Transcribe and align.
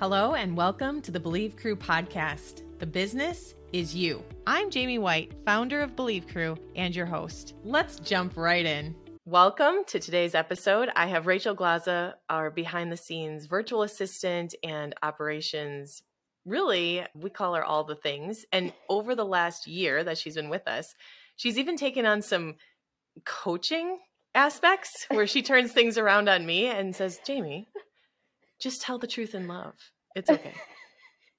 Hello, 0.00 0.34
and 0.34 0.56
welcome 0.56 1.02
to 1.02 1.10
the 1.10 1.18
Believe 1.18 1.56
Crew 1.56 1.74
podcast. 1.74 2.62
The 2.78 2.86
business 2.86 3.56
is 3.72 3.96
you. 3.96 4.22
I'm 4.46 4.70
Jamie 4.70 5.00
White, 5.00 5.32
founder 5.44 5.80
of 5.80 5.96
Believe 5.96 6.28
Crew 6.28 6.56
and 6.76 6.94
your 6.94 7.04
host. 7.04 7.54
Let's 7.64 7.98
jump 7.98 8.36
right 8.36 8.64
in. 8.64 8.94
Welcome 9.24 9.82
to 9.88 9.98
today's 9.98 10.36
episode. 10.36 10.88
I 10.94 11.06
have 11.06 11.26
Rachel 11.26 11.56
Glaza, 11.56 12.14
our 12.30 12.48
behind 12.48 12.92
the 12.92 12.96
scenes 12.96 13.46
virtual 13.46 13.82
assistant 13.82 14.54
and 14.62 14.94
operations. 15.02 16.04
Really, 16.44 17.04
we 17.16 17.28
call 17.28 17.56
her 17.56 17.64
all 17.64 17.82
the 17.82 17.96
things. 17.96 18.46
And 18.52 18.72
over 18.88 19.16
the 19.16 19.24
last 19.24 19.66
year 19.66 20.04
that 20.04 20.16
she's 20.16 20.36
been 20.36 20.48
with 20.48 20.68
us, 20.68 20.94
she's 21.34 21.58
even 21.58 21.76
taken 21.76 22.06
on 22.06 22.22
some 22.22 22.54
coaching 23.24 23.98
aspects 24.32 25.06
where 25.08 25.26
she 25.26 25.42
turns 25.42 25.72
things 25.72 25.98
around 25.98 26.28
on 26.28 26.46
me 26.46 26.66
and 26.66 26.94
says, 26.94 27.18
Jamie, 27.26 27.66
just 28.60 28.82
tell 28.82 28.98
the 28.98 29.06
truth 29.06 29.34
in 29.34 29.46
love. 29.46 29.74
It's 30.14 30.30
okay. 30.30 30.54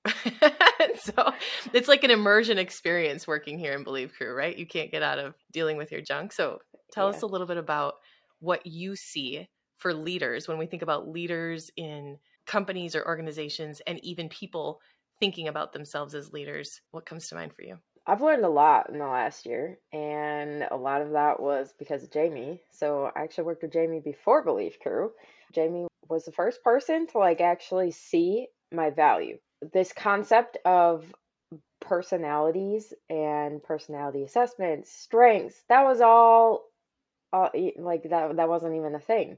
so 1.03 1.33
it's 1.73 1.87
like 1.87 2.03
an 2.03 2.11
immersion 2.11 2.57
experience 2.57 3.27
working 3.27 3.59
here 3.59 3.73
in 3.73 3.83
Believe 3.83 4.13
Crew, 4.17 4.33
right? 4.33 4.57
You 4.57 4.65
can't 4.65 4.91
get 4.91 5.03
out 5.03 5.19
of 5.19 5.35
dealing 5.51 5.77
with 5.77 5.91
your 5.91 6.01
junk. 6.01 6.31
So 6.31 6.59
tell 6.93 7.09
yeah. 7.09 7.15
us 7.15 7.21
a 7.21 7.27
little 7.27 7.47
bit 7.47 7.57
about 7.57 7.95
what 8.39 8.65
you 8.65 8.95
see 8.95 9.47
for 9.77 9.93
leaders 9.93 10.47
when 10.47 10.57
we 10.57 10.65
think 10.65 10.81
about 10.81 11.09
leaders 11.09 11.69
in 11.75 12.17
companies 12.45 12.95
or 12.95 13.05
organizations 13.05 13.81
and 13.85 14.03
even 14.03 14.29
people 14.29 14.79
thinking 15.19 15.47
about 15.47 15.73
themselves 15.73 16.15
as 16.15 16.31
leaders. 16.31 16.81
What 16.91 17.05
comes 17.05 17.27
to 17.27 17.35
mind 17.35 17.53
for 17.53 17.63
you? 17.63 17.77
I've 18.09 18.23
learned 18.23 18.43
a 18.43 18.49
lot 18.49 18.89
in 18.89 18.97
the 18.97 19.05
last 19.05 19.45
year, 19.45 19.77
and 19.93 20.63
a 20.71 20.75
lot 20.75 21.03
of 21.03 21.11
that 21.11 21.39
was 21.39 21.71
because 21.77 22.01
of 22.01 22.11
Jamie. 22.11 22.59
So 22.71 23.11
I 23.15 23.21
actually 23.21 23.43
worked 23.43 23.61
with 23.61 23.71
Jamie 23.71 23.99
before 23.99 24.43
Believe 24.43 24.77
Crew. 24.81 25.11
Jamie 25.53 25.87
was 26.09 26.25
the 26.25 26.31
first 26.31 26.63
person 26.63 27.05
to 27.07 27.19
like 27.19 27.39
actually 27.39 27.91
see 27.91 28.47
my 28.71 28.89
value. 28.89 29.37
This 29.73 29.93
concept 29.93 30.57
of 30.65 31.05
personalities 31.81 32.93
and 33.11 33.61
personality 33.61 34.23
assessments, 34.23 34.91
strengths, 34.91 35.61
that 35.69 35.83
was 35.83 36.01
all 36.01 36.63
uh, 37.31 37.49
like 37.77 38.09
that 38.09 38.37
that 38.37 38.49
wasn't 38.49 38.75
even 38.75 38.95
a 38.95 38.99
thing. 38.99 39.37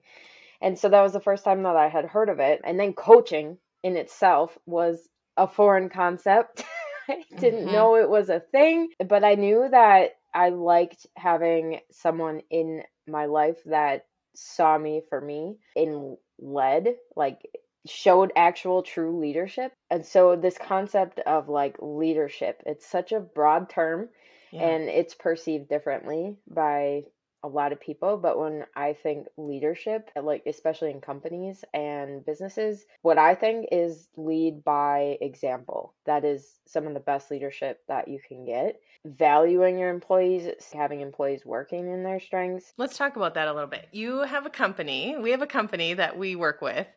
And 0.61 0.79
so 0.79 0.87
that 0.87 1.01
was 1.01 1.11
the 1.13 1.19
first 1.19 1.43
time 1.43 1.63
that 1.63 1.75
I 1.75 1.89
had 1.89 2.05
heard 2.05 2.29
of 2.29 2.39
it. 2.39 2.61
And 2.63 2.79
then 2.79 2.93
coaching 2.93 3.57
in 3.83 3.97
itself 3.97 4.57
was 4.65 5.09
a 5.35 5.47
foreign 5.47 5.89
concept. 5.89 6.63
I 7.11 7.23
didn't 7.39 7.65
mm-hmm. 7.65 7.73
know 7.73 7.95
it 7.95 8.09
was 8.09 8.29
a 8.29 8.39
thing, 8.39 8.89
but 9.07 9.23
I 9.23 9.35
knew 9.35 9.67
that 9.69 10.11
I 10.33 10.49
liked 10.49 11.05
having 11.15 11.79
someone 11.91 12.41
in 12.49 12.83
my 13.07 13.25
life 13.25 13.57
that 13.65 14.05
saw 14.35 14.77
me 14.77 15.01
for 15.09 15.19
me 15.19 15.57
and 15.75 16.17
led, 16.39 16.95
like 17.15 17.39
showed 17.87 18.31
actual 18.35 18.83
true 18.83 19.19
leadership. 19.19 19.73
And 19.89 20.05
so 20.05 20.35
this 20.35 20.57
concept 20.57 21.19
of 21.19 21.49
like 21.49 21.77
leadership, 21.81 22.61
it's 22.65 22.85
such 22.85 23.11
a 23.11 23.19
broad 23.19 23.69
term 23.69 24.09
yeah. 24.51 24.67
and 24.67 24.83
it's 24.89 25.15
perceived 25.15 25.67
differently 25.67 26.37
by 26.47 27.03
a 27.43 27.47
lot 27.47 27.71
of 27.71 27.81
people, 27.81 28.17
but 28.17 28.39
when 28.39 28.65
I 28.75 28.93
think 28.93 29.27
leadership, 29.37 30.09
like 30.15 30.43
especially 30.45 30.91
in 30.91 31.01
companies 31.01 31.63
and 31.73 32.25
businesses, 32.25 32.85
what 33.01 33.17
I 33.17 33.35
think 33.35 33.69
is 33.71 34.07
lead 34.15 34.63
by 34.63 35.17
example. 35.21 35.93
That 36.05 36.23
is 36.23 36.59
some 36.65 36.87
of 36.87 36.93
the 36.93 36.99
best 36.99 37.31
leadership 37.31 37.81
that 37.87 38.07
you 38.07 38.19
can 38.25 38.45
get. 38.45 38.79
Valuing 39.05 39.79
your 39.79 39.89
employees, 39.89 40.47
having 40.71 41.01
employees 41.01 41.45
working 41.45 41.91
in 41.91 42.03
their 42.03 42.19
strengths. 42.19 42.73
Let's 42.77 42.97
talk 42.97 43.15
about 43.15 43.33
that 43.33 43.47
a 43.47 43.53
little 43.53 43.69
bit. 43.69 43.87
You 43.91 44.19
have 44.19 44.45
a 44.45 44.51
company, 44.51 45.15
we 45.19 45.31
have 45.31 45.41
a 45.41 45.47
company 45.47 45.95
that 45.95 46.17
we 46.17 46.35
work 46.35 46.61
with, 46.61 46.87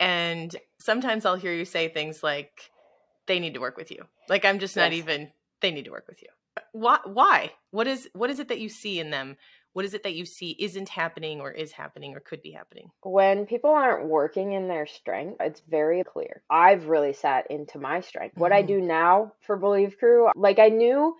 and 0.00 0.54
sometimes 0.78 1.24
I'll 1.24 1.36
hear 1.36 1.52
you 1.52 1.64
say 1.64 1.88
things 1.88 2.22
like, 2.22 2.70
they 3.26 3.38
need 3.38 3.54
to 3.54 3.60
work 3.60 3.76
with 3.76 3.90
you. 3.90 4.04
Like 4.28 4.44
I'm 4.44 4.58
just 4.58 4.76
not 4.76 4.92
even, 4.92 5.30
they 5.60 5.70
need 5.70 5.84
to 5.84 5.90
work 5.90 6.08
with 6.08 6.22
you. 6.22 6.28
Why? 6.72 6.98
Why? 7.04 7.52
What 7.70 7.86
is 7.86 8.08
what 8.14 8.30
is 8.30 8.40
it 8.40 8.48
that 8.48 8.60
you 8.60 8.68
see 8.68 8.98
in 8.98 9.10
them 9.10 9.36
what 9.78 9.84
is 9.84 9.94
it 9.94 10.02
that 10.02 10.16
you 10.16 10.24
see 10.24 10.56
isn't 10.58 10.88
happening 10.88 11.40
or 11.40 11.52
is 11.52 11.70
happening 11.70 12.12
or 12.12 12.18
could 12.18 12.42
be 12.42 12.50
happening? 12.50 12.90
When 13.04 13.46
people 13.46 13.70
aren't 13.70 14.08
working 14.08 14.50
in 14.50 14.66
their 14.66 14.86
strength, 14.86 15.36
it's 15.38 15.62
very 15.68 16.02
clear. 16.02 16.42
I've 16.50 16.88
really 16.88 17.12
sat 17.12 17.48
into 17.48 17.78
my 17.78 18.00
strength. 18.00 18.32
Mm-hmm. 18.32 18.40
What 18.40 18.52
I 18.52 18.62
mm-hmm. 18.62 18.80
do 18.80 18.80
now 18.80 19.34
for 19.46 19.56
Believe 19.56 19.96
Crew, 19.96 20.30
like 20.34 20.58
I 20.58 20.70
knew 20.70 21.14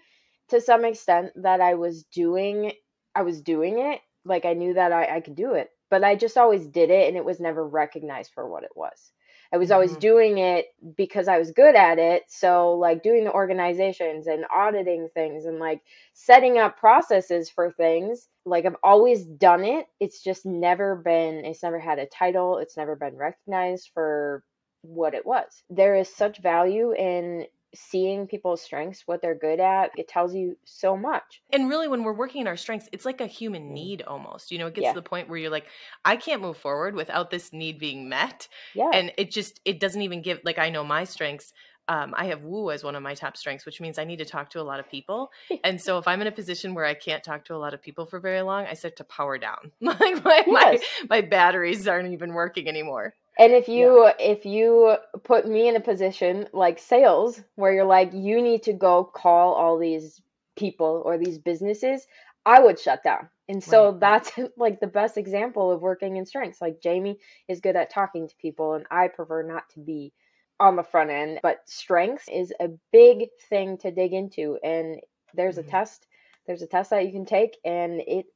to 0.49 0.61
some 0.61 0.85
extent 0.85 1.35
that 1.37 1.61
I 1.61 1.75
was 1.75 2.03
doing 2.03 2.73
I 3.15 3.23
was 3.23 3.43
doing 3.43 3.79
it. 3.79 4.01
Like 4.25 4.45
I 4.45 4.55
knew 4.55 4.75
that 4.75 4.91
I, 4.91 5.19
I 5.19 5.21
could 5.21 5.37
do 5.37 5.53
it. 5.53 5.71
But 5.89 6.03
I 6.03 6.17
just 6.17 6.37
always 6.37 6.67
did 6.67 6.91
it 6.91 7.07
and 7.07 7.17
it 7.17 7.25
was 7.25 7.39
never 7.39 7.65
recognized 7.65 8.33
for 8.35 8.51
what 8.51 8.65
it 8.65 8.73
was. 8.75 9.13
I 9.53 9.57
was 9.57 9.71
always 9.71 9.93
mm-hmm. 9.93 10.01
doing 10.01 10.39
it 10.39 10.67
because 10.97 11.29
I 11.29 11.39
was 11.39 11.53
good 11.53 11.75
at 11.75 11.99
it. 11.99 12.25
So, 12.29 12.73
like, 12.73 13.03
doing 13.03 13.25
the 13.25 13.33
organizations 13.33 14.27
and 14.27 14.45
auditing 14.55 15.09
things 15.15 15.47
and 15.47 15.59
like 15.59 15.81
setting 16.13 16.59
up 16.59 16.79
processes 16.79 17.49
for 17.49 17.71
things, 17.71 18.29
like, 18.45 18.67
I've 18.67 18.77
always 18.83 19.25
done 19.25 19.65
it. 19.65 19.87
It's 20.01 20.23
just 20.23 20.45
never 20.45 20.97
been, 20.97 21.45
it's 21.45 21.63
never 21.63 21.79
had 21.79 21.99
a 21.99 22.07
title, 22.07 22.59
it's 22.59 22.77
never 22.77 22.97
been 22.97 23.17
recognized 23.17 23.91
for 23.95 24.45
what 24.83 25.15
it 25.15 25.27
was. 25.27 25.63
There 25.71 25.97
is 25.97 26.09
such 26.09 26.39
value 26.43 26.93
in 26.93 27.47
seeing 27.75 28.27
people's 28.27 28.63
strengths, 28.63 29.03
what 29.07 29.21
they're 29.23 29.35
good 29.35 29.61
at, 29.61 29.91
it 29.97 30.09
tells 30.09 30.35
you 30.35 30.57
so 30.65 30.97
much. 30.97 31.43
And 31.53 31.69
really, 31.69 31.89
when 31.89 32.03
we're 32.03 32.15
working 32.15 32.41
in 32.41 32.47
our 32.47 32.57
strengths, 32.57 32.89
it's 32.93 33.05
like 33.05 33.21
a 33.21 33.27
human 33.27 33.71
mm. 33.71 33.73
need 33.73 34.03
almost. 34.03 34.51
You 34.51 34.59
know, 34.59 34.67
it 34.67 34.75
gets 34.75 34.87
yeah. 34.87 34.93
to 34.93 35.01
the 35.01 35.09
point 35.09 35.29
where 35.29 35.39
you're 35.39 35.51
like, 35.51 35.67
I 36.05 36.17
can't 36.17 36.43
move 36.43 36.57
forward 36.57 36.95
without 36.95 37.31
this 37.31 37.53
need 37.53 37.79
being 37.79 38.09
met. 38.09 38.49
Yeah. 38.75 38.91
And 38.93 39.13
it 39.19 39.31
just, 39.31 39.61
it 39.65 39.81
doesn't 39.81 40.03
even 40.03 40.23
give, 40.23 40.41
like, 40.45 40.59
I 40.59 40.71
know 40.71 40.85
my 40.85 41.05
strengths. 41.05 41.53
Um, 41.89 42.13
I 42.15 42.27
have 42.27 42.43
woo 42.43 42.71
as 42.71 42.85
one 42.85 42.95
of 42.95 43.03
my 43.03 43.15
top 43.15 43.37
strengths, 43.37 43.65
which 43.65 43.81
means 43.81 43.99
I 43.99 44.05
need 44.05 44.19
to 44.19 44.27
talk 44.27 44.51
to 44.51 44.61
a 44.61 44.63
lot 44.63 44.79
of 44.79 44.91
people. 44.91 45.31
and 45.65 45.81
so 45.81 45.97
if 45.99 46.07
I'm 46.07 46.21
in 46.21 46.27
a 46.27 46.33
position 46.33 46.75
where 46.75 46.85
I 46.85 46.95
can't 46.95 47.25
talk 47.25 47.47
to 47.47 47.55
a 47.55 47.57
lot 47.57 47.73
of 47.73 47.81
people 47.81 48.05
for 48.05 48.21
very 48.21 48.43
long, 48.43 48.67
I 48.67 48.75
start 48.75 48.97
to 48.97 49.05
power 49.05 49.39
down. 49.39 49.73
like 49.81 50.23
my, 50.23 50.45
yes. 50.47 50.47
my 50.47 50.79
my 51.09 51.21
batteries 51.23 51.89
aren't 51.89 52.13
even 52.13 52.35
working 52.35 52.69
anymore. 52.69 53.15
And 53.39 53.53
if 53.53 53.69
you 53.69 54.05
yeah. 54.05 54.13
if 54.19 54.45
you 54.45 54.97
put 55.23 55.47
me 55.47 55.69
in 55.69 55.77
a 55.77 55.81
position 55.81 56.49
like 56.53 56.79
sales 56.81 57.41
where 57.55 57.73
you're 57.73 57.85
like 57.85 58.11
you 58.13 58.43
need 58.43 58.65
to 58.65 58.73
go 58.73 59.05
call 59.05 59.55
all 59.55 59.79
these 59.79 60.21
people 60.57 61.03
or 61.05 61.17
these 61.19 61.39
businesses, 61.39 62.07
I 62.45 62.61
would 62.61 62.81
shut 62.81 63.05
down. 63.05 63.29
And 63.49 63.63
so 63.63 63.91
right. 63.91 64.01
that's 64.01 64.33
like 64.57 64.81
the 64.81 64.89
best 64.89 65.17
example 65.17 65.71
of 65.71 65.81
working 65.81 66.17
in 66.17 66.27
strengths. 66.27 66.61
Like 66.61 66.83
Jamie 66.83 67.21
is 67.47 67.61
good 67.61 67.77
at 67.77 67.91
talking 67.91 68.29
to 68.29 68.37
people 68.37 68.75
and 68.75 68.87
I 68.91 69.09
prefer 69.09 69.43
not 69.43 69.69
to 69.71 69.81
be 69.81 70.13
on 70.61 70.75
the 70.75 70.83
front 70.83 71.11
end, 71.11 71.39
but 71.41 71.61
strengths 71.67 72.27
is 72.29 72.53
a 72.59 72.71
big 72.93 73.29
thing 73.49 73.79
to 73.79 73.93
dig 73.93 74.13
into 74.13 74.59
and 74.65 75.01
there's 75.35 75.57
mm-hmm. 75.57 75.69
a 75.69 75.71
test. 75.71 76.07
There's 76.47 76.63
a 76.63 76.67
test 76.67 76.91
that 76.91 77.07
you 77.07 77.13
can 77.13 77.27
take 77.27 77.57
and 77.65 78.01
it 78.01 78.27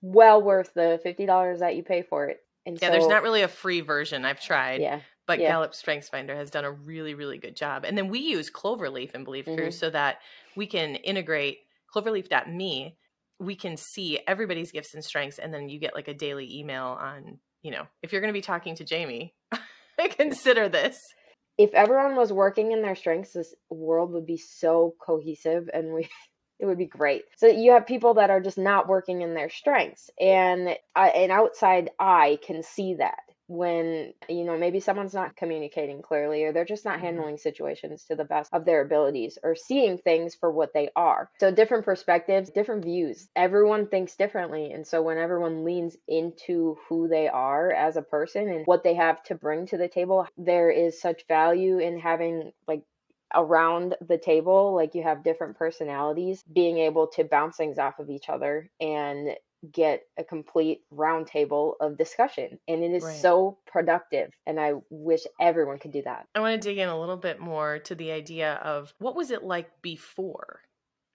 well 0.00 0.40
worth 0.40 0.72
the 0.72 1.00
$50 1.04 1.58
that 1.58 1.76
you 1.76 1.82
pay 1.82 2.02
for 2.02 2.26
it 2.26 2.45
and 2.66 2.78
yeah, 2.80 2.88
so, 2.88 2.92
there's 2.92 3.08
not 3.08 3.22
really 3.22 3.42
a 3.42 3.48
free 3.48 3.80
version. 3.80 4.24
I've 4.24 4.40
tried. 4.40 4.80
Yeah. 4.80 5.00
But 5.26 5.40
yeah. 5.40 5.48
Gallup 5.48 5.74
Strengths 5.74 6.08
Finder 6.08 6.36
has 6.36 6.50
done 6.50 6.64
a 6.64 6.70
really, 6.70 7.14
really 7.14 7.38
good 7.38 7.56
job. 7.56 7.84
And 7.84 7.96
then 7.96 8.08
we 8.08 8.20
use 8.20 8.50
Cloverleaf 8.50 9.14
and 9.14 9.24
Believe 9.24 9.46
mm-hmm. 9.46 9.56
Crew 9.56 9.70
so 9.70 9.90
that 9.90 10.18
we 10.56 10.66
can 10.66 10.96
integrate 10.96 11.58
cloverleaf.me. 11.94 12.96
We 13.38 13.56
can 13.56 13.76
see 13.76 14.20
everybody's 14.26 14.72
gifts 14.72 14.94
and 14.94 15.04
strengths, 15.04 15.38
and 15.38 15.52
then 15.52 15.68
you 15.68 15.78
get 15.78 15.94
like 15.94 16.08
a 16.08 16.14
daily 16.14 16.58
email 16.58 16.96
on, 17.00 17.38
you 17.62 17.70
know, 17.70 17.86
if 18.02 18.12
you're 18.12 18.20
going 18.20 18.32
to 18.32 18.38
be 18.38 18.42
talking 18.42 18.76
to 18.76 18.84
Jamie, 18.84 19.34
consider 20.10 20.68
this. 20.68 20.96
If 21.58 21.74
everyone 21.74 22.16
was 22.16 22.32
working 22.32 22.72
in 22.72 22.82
their 22.82 22.94
strengths, 22.94 23.32
this 23.32 23.54
world 23.70 24.12
would 24.12 24.26
be 24.26 24.38
so 24.38 24.94
cohesive 25.00 25.68
and 25.72 25.92
we 25.92 26.08
it 26.58 26.66
would 26.66 26.78
be 26.78 26.86
great. 26.86 27.24
So 27.36 27.46
you 27.46 27.72
have 27.72 27.86
people 27.86 28.14
that 28.14 28.30
are 28.30 28.40
just 28.40 28.58
not 28.58 28.88
working 28.88 29.22
in 29.22 29.34
their 29.34 29.50
strengths, 29.50 30.10
and 30.20 30.76
an 30.94 31.30
outside 31.30 31.90
eye 31.98 32.38
can 32.44 32.62
see 32.62 32.94
that 32.94 33.20
when 33.48 34.12
you 34.28 34.44
know 34.44 34.58
maybe 34.58 34.80
someone's 34.80 35.14
not 35.14 35.36
communicating 35.36 36.02
clearly 36.02 36.42
or 36.44 36.52
they're 36.52 36.64
just 36.64 36.84
not 36.84 36.96
mm-hmm. 36.96 37.06
handling 37.06 37.38
situations 37.38 38.04
to 38.04 38.16
the 38.16 38.24
best 38.24 38.52
of 38.52 38.64
their 38.64 38.80
abilities 38.80 39.38
or 39.42 39.54
seeing 39.54 39.98
things 39.98 40.34
for 40.34 40.50
what 40.50 40.72
they 40.74 40.88
are 40.96 41.30
so 41.38 41.50
different 41.50 41.84
perspectives 41.84 42.50
different 42.50 42.84
views 42.84 43.28
everyone 43.36 43.86
thinks 43.86 44.16
differently 44.16 44.72
and 44.72 44.86
so 44.86 45.00
when 45.00 45.16
everyone 45.16 45.64
leans 45.64 45.96
into 46.08 46.76
who 46.88 47.06
they 47.06 47.28
are 47.28 47.70
as 47.70 47.96
a 47.96 48.02
person 48.02 48.48
and 48.48 48.66
what 48.66 48.82
they 48.82 48.94
have 48.94 49.22
to 49.22 49.34
bring 49.34 49.66
to 49.66 49.76
the 49.76 49.88
table 49.88 50.26
there 50.36 50.70
is 50.70 51.00
such 51.00 51.26
value 51.28 51.78
in 51.78 51.98
having 51.98 52.50
like 52.66 52.82
around 53.36 53.94
the 54.06 54.18
table, 54.18 54.74
like 54.74 54.94
you 54.94 55.02
have 55.02 55.22
different 55.22 55.56
personalities, 55.56 56.42
being 56.52 56.78
able 56.78 57.06
to 57.08 57.24
bounce 57.24 57.56
things 57.56 57.78
off 57.78 57.98
of 57.98 58.10
each 58.10 58.28
other 58.28 58.70
and 58.80 59.30
get 59.72 60.02
a 60.18 60.24
complete 60.24 60.80
roundtable 60.92 61.74
of 61.80 61.98
discussion. 61.98 62.58
And 62.66 62.82
it 62.82 62.92
is 62.92 63.04
right. 63.04 63.16
so 63.16 63.58
productive. 63.66 64.30
And 64.46 64.58
I 64.58 64.74
wish 64.90 65.22
everyone 65.40 65.78
could 65.78 65.92
do 65.92 66.02
that. 66.02 66.26
I 66.34 66.40
want 66.40 66.60
to 66.60 66.68
dig 66.68 66.78
in 66.78 66.88
a 66.88 66.98
little 66.98 67.16
bit 67.16 67.40
more 67.40 67.78
to 67.80 67.94
the 67.94 68.12
idea 68.12 68.54
of 68.54 68.92
what 68.98 69.16
was 69.16 69.30
it 69.30 69.42
like 69.42 69.70
before 69.82 70.60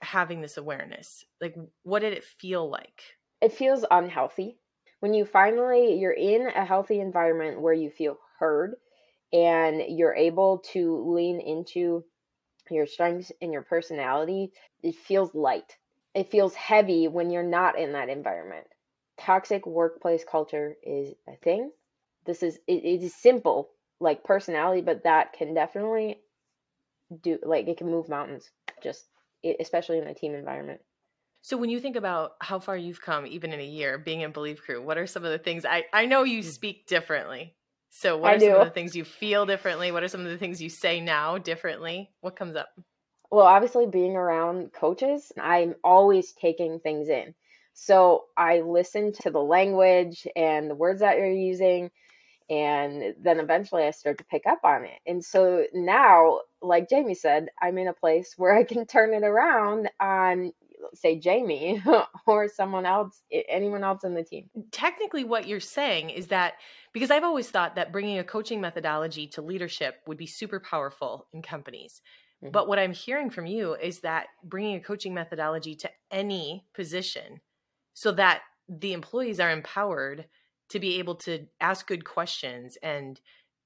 having 0.01 0.41
this 0.41 0.57
awareness? 0.57 1.25
Like, 1.39 1.55
what 1.83 1.99
did 1.99 2.13
it 2.13 2.23
feel 2.23 2.69
like? 2.69 3.01
It 3.41 3.53
feels 3.53 3.85
unhealthy. 3.89 4.57
When 4.99 5.13
you 5.13 5.25
finally 5.25 5.97
you're 5.99 6.11
in 6.11 6.47
a 6.47 6.65
healthy 6.65 6.99
environment 6.99 7.61
where 7.61 7.73
you 7.73 7.89
feel 7.89 8.17
heard 8.39 8.75
and 9.33 9.81
you're 9.87 10.13
able 10.13 10.59
to 10.73 11.13
lean 11.15 11.39
into 11.39 12.03
your 12.75 12.87
strengths 12.87 13.31
and 13.41 13.51
your 13.51 13.61
personality, 13.61 14.51
it 14.83 14.95
feels 14.95 15.33
light. 15.33 15.77
It 16.13 16.31
feels 16.31 16.53
heavy 16.55 17.07
when 17.07 17.29
you're 17.29 17.43
not 17.43 17.77
in 17.77 17.93
that 17.93 18.09
environment. 18.09 18.67
Toxic 19.17 19.65
workplace 19.65 20.23
culture 20.29 20.75
is 20.83 21.13
a 21.27 21.35
thing. 21.37 21.71
This 22.25 22.43
is 22.43 22.59
it, 22.67 22.83
it 22.83 23.03
is 23.03 23.15
simple 23.15 23.69
like 23.99 24.23
personality, 24.23 24.81
but 24.81 25.03
that 25.03 25.33
can 25.33 25.53
definitely 25.53 26.19
do 27.21 27.37
like 27.43 27.67
it 27.67 27.77
can 27.77 27.89
move 27.89 28.07
mountains 28.07 28.49
just 28.81 29.05
especially 29.59 29.97
in 29.97 30.07
a 30.07 30.13
team 30.13 30.33
environment. 30.33 30.81
So 31.41 31.57
when 31.57 31.71
you 31.71 31.79
think 31.79 31.95
about 31.95 32.33
how 32.39 32.59
far 32.59 32.77
you've 32.77 33.01
come 33.01 33.25
even 33.25 33.51
in 33.51 33.59
a 33.59 33.65
year 33.65 33.97
being 33.97 34.21
in 34.21 34.31
Believe 34.31 34.61
Crew, 34.61 34.81
what 34.81 34.97
are 34.97 35.07
some 35.07 35.25
of 35.25 35.31
the 35.31 35.39
things 35.39 35.65
I 35.65 35.85
I 35.93 36.05
know 36.05 36.23
you 36.23 36.41
mm. 36.41 36.45
speak 36.45 36.87
differently. 36.87 37.55
So 37.91 38.17
what 38.17 38.31
I 38.31 38.35
are 38.35 38.39
do. 38.39 38.45
some 38.47 38.61
of 38.61 38.67
the 38.67 38.73
things 38.73 38.95
you 38.95 39.03
feel 39.03 39.45
differently? 39.45 39.91
What 39.91 40.01
are 40.01 40.07
some 40.07 40.21
of 40.21 40.31
the 40.31 40.37
things 40.37 40.61
you 40.61 40.69
say 40.69 40.99
now 41.01 41.37
differently? 41.37 42.09
What 42.21 42.35
comes 42.35 42.55
up? 42.55 42.69
Well, 43.29 43.45
obviously 43.45 43.85
being 43.85 44.15
around 44.15 44.73
coaches, 44.73 45.31
I'm 45.39 45.75
always 45.83 46.33
taking 46.33 46.79
things 46.79 47.09
in. 47.09 47.35
So 47.73 48.25
I 48.35 48.61
listen 48.61 49.13
to 49.21 49.29
the 49.29 49.39
language 49.39 50.25
and 50.35 50.69
the 50.69 50.75
words 50.75 51.01
that 51.01 51.17
you're 51.17 51.31
using 51.31 51.91
and 52.51 53.15
then 53.21 53.39
eventually 53.39 53.83
I 53.83 53.91
start 53.91 54.17
to 54.17 54.25
pick 54.25 54.45
up 54.45 54.59
on 54.65 54.83
it. 54.83 54.99
And 55.07 55.23
so 55.23 55.63
now, 55.73 56.41
like 56.61 56.89
Jamie 56.89 57.15
said, 57.15 57.47
I'm 57.61 57.77
in 57.77 57.87
a 57.87 57.93
place 57.93 58.33
where 58.35 58.53
I 58.53 58.65
can 58.65 58.85
turn 58.87 59.13
it 59.13 59.23
around 59.23 59.89
on 60.01 60.51
say 60.93 61.17
Jamie 61.19 61.81
or 62.27 62.47
someone 62.47 62.85
else, 62.85 63.21
anyone 63.31 63.83
else 63.83 64.03
in 64.03 64.13
the 64.13 64.23
team. 64.23 64.49
Technically, 64.71 65.23
what 65.23 65.47
you're 65.47 65.59
saying 65.59 66.09
is 66.09 66.27
that 66.27 66.55
because 66.93 67.11
I've 67.11 67.23
always 67.23 67.49
thought 67.49 67.75
that 67.75 67.91
bringing 67.91 68.19
a 68.19 68.23
coaching 68.23 68.61
methodology 68.61 69.27
to 69.27 69.41
leadership 69.41 69.95
would 70.07 70.17
be 70.17 70.27
super 70.27 70.59
powerful 70.59 71.27
in 71.33 71.41
companies. 71.41 72.01
Mm-hmm. 72.43 72.51
But 72.51 72.67
what 72.67 72.79
I'm 72.79 72.93
hearing 72.93 73.29
from 73.29 73.45
you 73.45 73.75
is 73.75 73.99
that 74.01 74.27
bringing 74.43 74.75
a 74.75 74.81
coaching 74.81 75.13
methodology 75.13 75.75
to 75.75 75.89
any 76.11 76.65
position 76.73 77.41
so 77.93 78.11
that 78.13 78.41
the 78.67 78.93
employees 78.93 79.39
are 79.39 79.51
empowered 79.51 80.25
to 80.69 80.79
be 80.79 80.99
able 80.99 81.15
to 81.15 81.45
ask 81.59 81.87
good 81.87 82.05
questions 82.05 82.77
and 82.81 83.19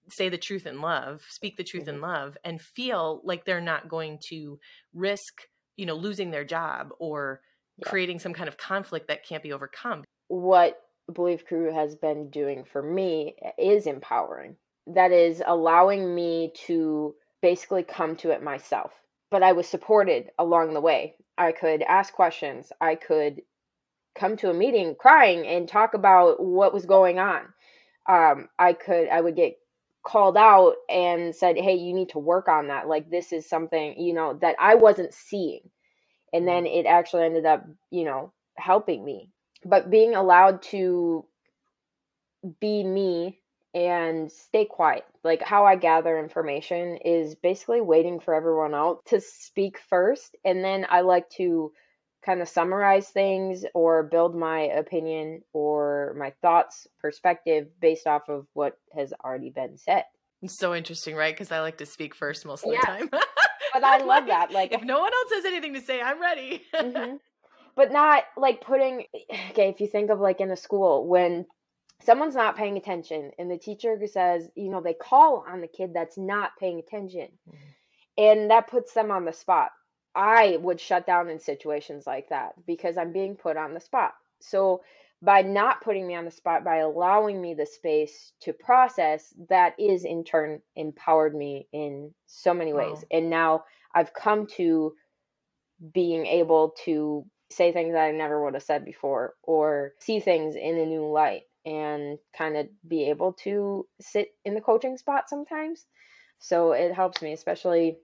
say 0.10 0.30
the 0.30 0.38
truth 0.38 0.66
in 0.66 0.82
love, 0.82 1.24
speak 1.30 1.58
the 1.58 1.64
truth 1.64 1.86
mm-hmm. 1.86 1.96
in 1.96 2.02
love, 2.02 2.38
and 2.44 2.62
feel 2.62 3.22
like 3.24 3.46
they're 3.46 3.62
not 3.62 3.90
going 3.90 4.20
to 4.30 4.60
risk, 4.94 5.42
you 5.78 5.86
know, 5.86 5.96
losing 5.96 6.32
their 6.32 6.44
job 6.44 6.90
or 7.00 7.42
yeah. 7.78 7.90
creating 7.90 8.20
some 8.20 8.34
kind 8.34 8.48
of 8.48 8.58
conflict 8.58 9.08
that 9.08 9.26
can't 9.26 9.44
be 9.44 9.54
overcome. 9.54 10.04
What 10.28 10.80
Believe 11.14 11.46
Crew 11.46 11.74
has 11.74 11.96
been 11.96 12.30
doing 12.30 12.64
for 12.64 12.82
me 12.82 13.36
is 13.58 13.86
empowering. 13.86 14.56
That 14.88 15.12
is 15.12 15.42
allowing 15.46 16.14
me 16.14 16.54
to 16.68 17.16
basically 17.42 17.84
come 17.84 18.16
to 18.18 18.32
it 18.32 18.44
myself. 18.44 18.92
But 19.32 19.44
I 19.44 19.52
was 19.52 19.68
supported 19.68 20.30
along 20.40 20.74
the 20.74 20.82
way. 20.82 21.16
I 21.38 21.52
could 21.52 21.82
ask 21.82 22.14
questions. 22.14 22.72
I 22.80 22.96
could 22.96 23.42
come 24.18 24.38
to 24.38 24.50
a 24.50 24.54
meeting 24.54 24.96
crying 24.98 25.46
and 25.46 25.68
talk 25.68 25.94
about 25.94 26.42
what 26.42 26.74
was 26.74 26.86
going 26.86 27.20
on. 27.20 27.42
Um, 28.08 28.50
I 28.58 28.74
could, 28.74 29.10
I 29.10 29.20
would 29.20 29.36
get 29.36 29.58
called 30.06 30.38
out 30.38 30.76
and 30.90 31.36
said, 31.36 31.58
Hey, 31.58 31.76
you 31.76 31.94
need 31.94 32.10
to 32.10 32.20
work 32.20 32.48
on 32.48 32.68
that. 32.68 32.88
Like, 32.88 33.10
this 33.10 33.34
is 33.34 33.50
something, 33.50 34.00
you 34.00 34.14
know, 34.14 34.38
that 34.42 34.56
I 34.60 34.76
wasn't 34.76 35.14
seeing. 35.14 35.70
And 36.32 36.48
then 36.48 36.64
mm-hmm. 36.64 36.80
it 36.80 36.86
actually 36.86 37.26
ended 37.26 37.46
up, 37.46 37.66
you 37.92 38.06
know, 38.06 38.32
helping 38.58 39.04
me. 39.04 39.32
But 39.66 39.90
being 39.90 40.16
allowed 40.16 40.62
to 40.64 41.26
be 42.60 42.84
me 42.84 43.40
and 43.74 44.32
stay 44.32 44.66
quiet. 44.66 45.04
Like 45.24 45.42
how 45.42 45.66
I 45.66 45.76
gather 45.76 46.18
information 46.18 46.98
is 46.98 47.36
basically 47.36 47.82
waiting 47.82 48.20
for 48.22 48.34
everyone 48.34 48.74
else 48.74 49.02
to 49.08 49.20
speak 49.20 49.80
first. 49.90 50.36
And 50.46 50.64
then 50.64 50.86
I 50.90 51.02
like 51.02 51.30
to 51.32 51.74
kind 52.26 52.42
of 52.42 52.50
summarize 52.50 53.10
things 53.10 53.66
or 53.74 54.04
build 54.04 54.36
my 54.36 54.62
opinion 54.62 55.44
or 55.54 56.16
my 56.18 56.32
thoughts 56.42 56.88
perspective 57.00 57.68
based 57.80 58.08
off 58.08 58.28
of 58.30 58.48
what 58.54 58.78
has 58.94 59.14
already 59.24 59.52
been 59.52 59.78
said. 59.78 60.04
It's 60.42 60.58
so 60.60 60.74
interesting 60.76 61.16
right? 61.16 61.34
Because 61.34 61.52
i 61.52 61.60
like 61.60 61.78
to 61.78 61.86
speak 61.86 62.16
first 62.16 62.46
most 62.46 62.66
of 62.66 62.72
the 62.72 62.78
time. 62.78 63.10
But 63.10 63.28
i 63.84 63.98
love 64.04 64.28
that 64.28 64.52
like 64.52 64.74
if 64.74 64.84
no 64.84 65.00
one 65.00 65.12
else 65.14 65.34
has 65.34 65.46
anything 65.46 65.74
to 65.74 65.82
say 65.82 66.02
i'm 66.02 66.22
ready. 66.22 66.64
Mm-hmm. 66.74 67.16
but 67.76 67.92
not 67.92 68.24
like 68.38 68.62
putting 68.62 69.06
okay 69.52 69.70
if 69.70 69.80
you 69.80 69.88
think 69.88 70.10
of 70.10 70.20
like 70.20 70.42
in 70.42 70.52
a 70.52 70.58
school 70.58 71.08
when 71.08 71.46
someone's 72.04 72.36
not 72.36 72.58
paying 72.58 72.78
attention 72.78 73.32
and 73.38 73.50
the 73.50 73.58
teacher 73.58 73.98
says 74.08 74.48
you 74.56 74.70
know 74.70 74.82
they 74.82 74.94
call 74.94 75.46
on 75.48 75.62
the 75.62 75.68
kid 75.68 75.92
that's 75.94 76.18
not 76.18 76.52
paying 76.60 76.80
attention 76.80 77.28
mm-hmm. 77.48 78.24
and 78.24 78.50
that 78.50 78.68
puts 78.68 78.94
them 78.94 79.12
on 79.12 79.26
the 79.26 79.34
spot 79.34 79.72
I 80.16 80.58
would 80.58 80.80
shut 80.80 81.06
down 81.06 81.30
in 81.30 81.40
situations 81.40 82.08
like 82.08 82.30
that 82.30 82.54
because 82.66 82.98
I'm 82.98 83.12
being 83.12 83.36
put 83.36 83.58
on 83.58 83.74
the 83.74 83.80
spot. 83.80 84.14
So 84.40 84.82
by 85.22 85.42
not 85.42 85.82
putting 85.82 86.06
me 86.08 86.16
on 86.16 86.26
the 86.26 86.32
spot, 86.32 86.64
by 86.64 86.78
allowing 86.78 87.42
me 87.42 87.54
the 87.54 87.66
space 87.66 88.32
to 88.42 88.54
process, 88.54 89.34
that 89.50 89.74
is 89.80 90.06
in 90.06 90.24
turn 90.24 90.62
empowered 90.76 91.36
me 91.36 91.68
in 91.74 92.14
so 92.28 92.54
many 92.54 92.74
ways. 92.74 92.98
Wow. 92.98 93.04
And 93.12 93.30
now 93.30 93.64
I've 93.94 94.14
come 94.14 94.48
to 94.58 94.94
being 95.94 96.26
able 96.26 96.76
to 96.86 97.26
say 97.52 97.72
things 97.72 97.94
that 97.94 98.06
I 98.06 98.12
never 98.12 98.44
would 98.44 98.54
have 98.54 98.64
said 98.64 98.86
before 98.86 99.34
or 99.44 99.94
see 100.00 100.20
things 100.20 100.56
in 100.56 100.78
a 100.78 100.86
new 100.86 101.06
light 101.10 101.44
and 101.66 102.18
kind 102.38 102.58
of 102.58 102.68
be 102.88 103.10
able 103.10 103.34
to 103.34 103.88
sit 104.00 104.30
in 104.44 104.54
the 104.54 104.62
coaching 104.62 104.98
spot 104.98 105.30
sometimes. 105.30 105.86
So 106.40 106.74
it 106.74 106.94
helps 106.94 107.22
me, 107.22 107.34
especially 107.34 107.98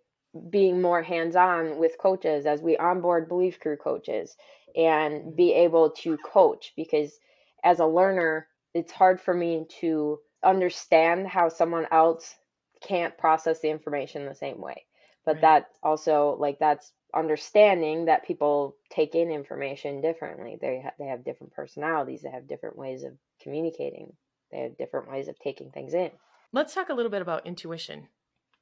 being 0.50 0.82
more 0.82 1.02
hands 1.02 1.36
on 1.36 1.78
with 1.78 1.98
coaches 1.98 2.46
as 2.46 2.62
we 2.62 2.78
onboard 2.78 3.28
Believe 3.28 3.60
Crew 3.60 3.78
coaches 3.78 4.36
and 4.76 5.14
mm-hmm. 5.14 5.36
be 5.36 5.54
able 5.54 5.92
to 5.92 6.18
coach 6.18 6.74
because 6.76 7.20
as 7.64 7.80
a 7.80 7.86
learner, 7.86 8.48
it's 8.74 8.92
hard 8.92 9.20
for 9.20 9.34
me 9.34 9.66
to 9.82 10.20
understand 10.44 11.28
how 11.28 11.50
someone 11.50 11.86
else 11.92 12.36
can't 12.82 13.18
process 13.18 13.60
the 13.60 13.70
information 13.70 14.26
the 14.26 14.34
same 14.34 14.60
way. 14.60 14.86
But 15.26 15.36
right. 15.36 15.42
that 15.42 15.66
also 15.84 16.36
like 16.40 16.58
that's 16.60 16.92
understanding 17.14 18.06
that 18.06 18.26
people 18.26 18.76
take 18.90 19.14
in 19.14 19.30
information 19.30 20.02
differently. 20.02 20.58
They 20.60 20.82
ha- 20.82 20.94
they 20.98 21.06
have 21.06 21.24
different 21.24 21.54
personalities, 21.54 22.22
they 22.22 22.32
have 22.32 22.48
different 22.48 22.78
ways 22.78 23.04
of 23.04 23.14
communicating. 23.42 24.14
They 24.52 24.60
have 24.60 24.78
different 24.78 25.10
ways 25.10 25.28
of 25.28 25.40
taking 25.40 25.72
things 25.72 25.94
in. 25.94 26.12
Let's 26.52 26.74
talk 26.74 26.90
a 26.90 26.94
little 26.94 27.12
bit 27.12 27.22
about 27.22 27.46
intuition 27.46 28.08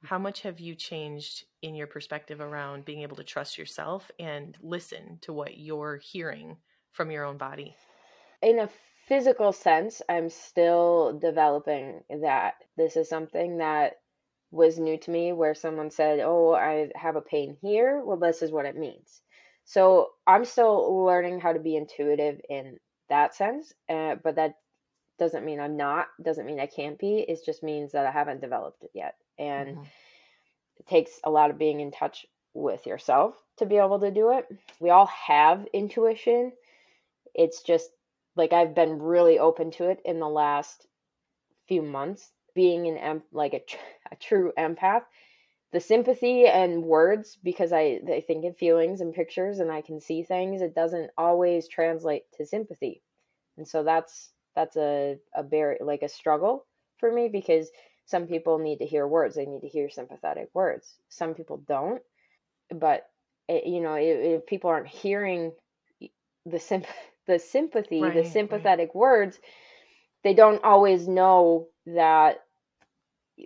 how 0.02 0.18
much 0.18 0.42
have 0.42 0.60
you 0.60 0.74
changed 0.74 1.44
in 1.62 1.74
your 1.74 1.86
perspective 1.86 2.40
around 2.40 2.84
being 2.84 3.02
able 3.02 3.16
to 3.16 3.24
trust 3.24 3.58
yourself 3.58 4.10
and 4.18 4.56
listen 4.62 5.18
to 5.22 5.32
what 5.32 5.58
you're 5.58 5.98
hearing 5.98 6.56
from 6.92 7.10
your 7.10 7.24
own 7.24 7.36
body? 7.36 7.76
In 8.42 8.58
a 8.58 8.70
physical 9.06 9.52
sense, 9.52 10.00
I'm 10.08 10.30
still 10.30 11.18
developing 11.20 12.02
that. 12.22 12.54
This 12.76 12.96
is 12.96 13.08
something 13.08 13.58
that 13.58 13.94
was 14.50 14.78
new 14.78 14.96
to 14.98 15.10
me 15.10 15.32
where 15.32 15.54
someone 15.54 15.90
said, 15.90 16.20
Oh, 16.20 16.54
I 16.54 16.88
have 16.94 17.16
a 17.16 17.20
pain 17.20 17.56
here. 17.60 18.02
Well, 18.04 18.16
this 18.16 18.42
is 18.42 18.50
what 18.50 18.66
it 18.66 18.76
means. 18.76 19.20
So 19.64 20.08
I'm 20.26 20.44
still 20.44 21.04
learning 21.04 21.40
how 21.40 21.52
to 21.52 21.60
be 21.60 21.76
intuitive 21.76 22.40
in 22.48 22.78
that 23.10 23.34
sense, 23.34 23.72
uh, 23.88 24.16
but 24.22 24.36
that 24.36 24.54
doesn't 25.18 25.44
mean 25.44 25.60
I'm 25.60 25.76
not, 25.76 26.06
doesn't 26.24 26.46
mean 26.46 26.58
I 26.58 26.66
can't 26.66 26.98
be. 26.98 27.24
It 27.28 27.40
just 27.44 27.62
means 27.62 27.92
that 27.92 28.06
I 28.06 28.10
haven't 28.10 28.40
developed 28.40 28.82
it 28.82 28.90
yet 28.94 29.14
and 29.40 29.70
mm-hmm. 29.70 29.82
it 30.78 30.86
takes 30.86 31.12
a 31.24 31.30
lot 31.30 31.50
of 31.50 31.58
being 31.58 31.80
in 31.80 31.90
touch 31.90 32.26
with 32.54 32.86
yourself 32.86 33.34
to 33.56 33.66
be 33.66 33.76
able 33.76 34.00
to 34.00 34.10
do 34.10 34.32
it. 34.32 34.46
We 34.78 34.90
all 34.90 35.06
have 35.06 35.66
intuition. 35.72 36.52
It's 37.34 37.62
just 37.62 37.90
like 38.36 38.52
I've 38.52 38.74
been 38.74 39.00
really 39.00 39.38
open 39.38 39.70
to 39.72 39.88
it 39.90 40.00
in 40.04 40.20
the 40.20 40.28
last 40.28 40.86
few 41.66 41.82
months 41.82 42.30
being 42.54 42.86
an 42.86 42.98
em- 42.98 43.22
like 43.32 43.54
a, 43.54 43.60
tr- 43.60 43.76
a 44.12 44.16
true 44.16 44.52
empath 44.58 45.02
the 45.72 45.80
sympathy 45.80 46.46
and 46.46 46.82
words 46.82 47.38
because 47.42 47.72
I, 47.72 48.00
I 48.12 48.24
think 48.26 48.44
in 48.44 48.54
feelings 48.54 49.00
and 49.00 49.14
pictures 49.14 49.60
and 49.60 49.70
I 49.70 49.82
can 49.82 50.00
see 50.00 50.22
things 50.22 50.62
it 50.62 50.74
doesn't 50.74 51.10
always 51.16 51.68
translate 51.68 52.24
to 52.36 52.46
sympathy 52.46 53.02
and 53.56 53.66
so 53.66 53.84
that's 53.84 54.30
that's 54.56 54.76
a 54.76 55.16
a 55.34 55.42
very 55.42 55.76
like 55.80 56.02
a 56.02 56.08
struggle 56.08 56.66
for 56.98 57.12
me 57.12 57.28
because 57.28 57.70
some 58.10 58.26
people 58.26 58.58
need 58.58 58.78
to 58.78 58.86
hear 58.86 59.06
words 59.06 59.36
they 59.36 59.46
need 59.46 59.60
to 59.60 59.68
hear 59.68 59.88
sympathetic 59.88 60.50
words 60.52 60.94
some 61.08 61.34
people 61.34 61.62
don't 61.68 62.02
but 62.74 63.08
it, 63.48 63.66
you 63.66 63.80
know 63.80 63.94
if, 63.94 64.40
if, 64.40 64.46
people 64.46 64.70
aren't 64.70 64.88
hearing 64.88 65.52
the 66.46 66.58
sim- 66.58 66.84
the 67.26 67.38
sympathy 67.38 68.02
right, 68.02 68.14
the 68.14 68.24
sympathetic 68.24 68.88
right. 68.88 68.96
words 68.96 69.38
they 70.24 70.34
don't 70.34 70.64
always 70.64 71.06
know 71.06 71.68
that 71.86 72.42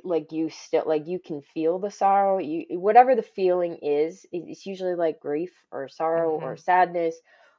like 0.03 0.33
you 0.33 0.51
still 0.51 0.85
like 0.87 1.07
you 1.07 1.19
can 1.19 1.41
feel 1.41 1.79
the 1.79 1.91
sorrow 1.91 2.39
you 2.39 2.65
whatever 2.79 3.15
the 3.15 3.23
feeling 3.23 3.77
is 3.83 4.27
it's 4.33 4.67
usually 4.67 4.95
like 4.95 5.21
grief 5.21 5.53
or 5.71 5.89
sorrow 5.89 6.37
mm-hmm. 6.37 6.47
or 6.47 6.57
sadness 6.57 7.15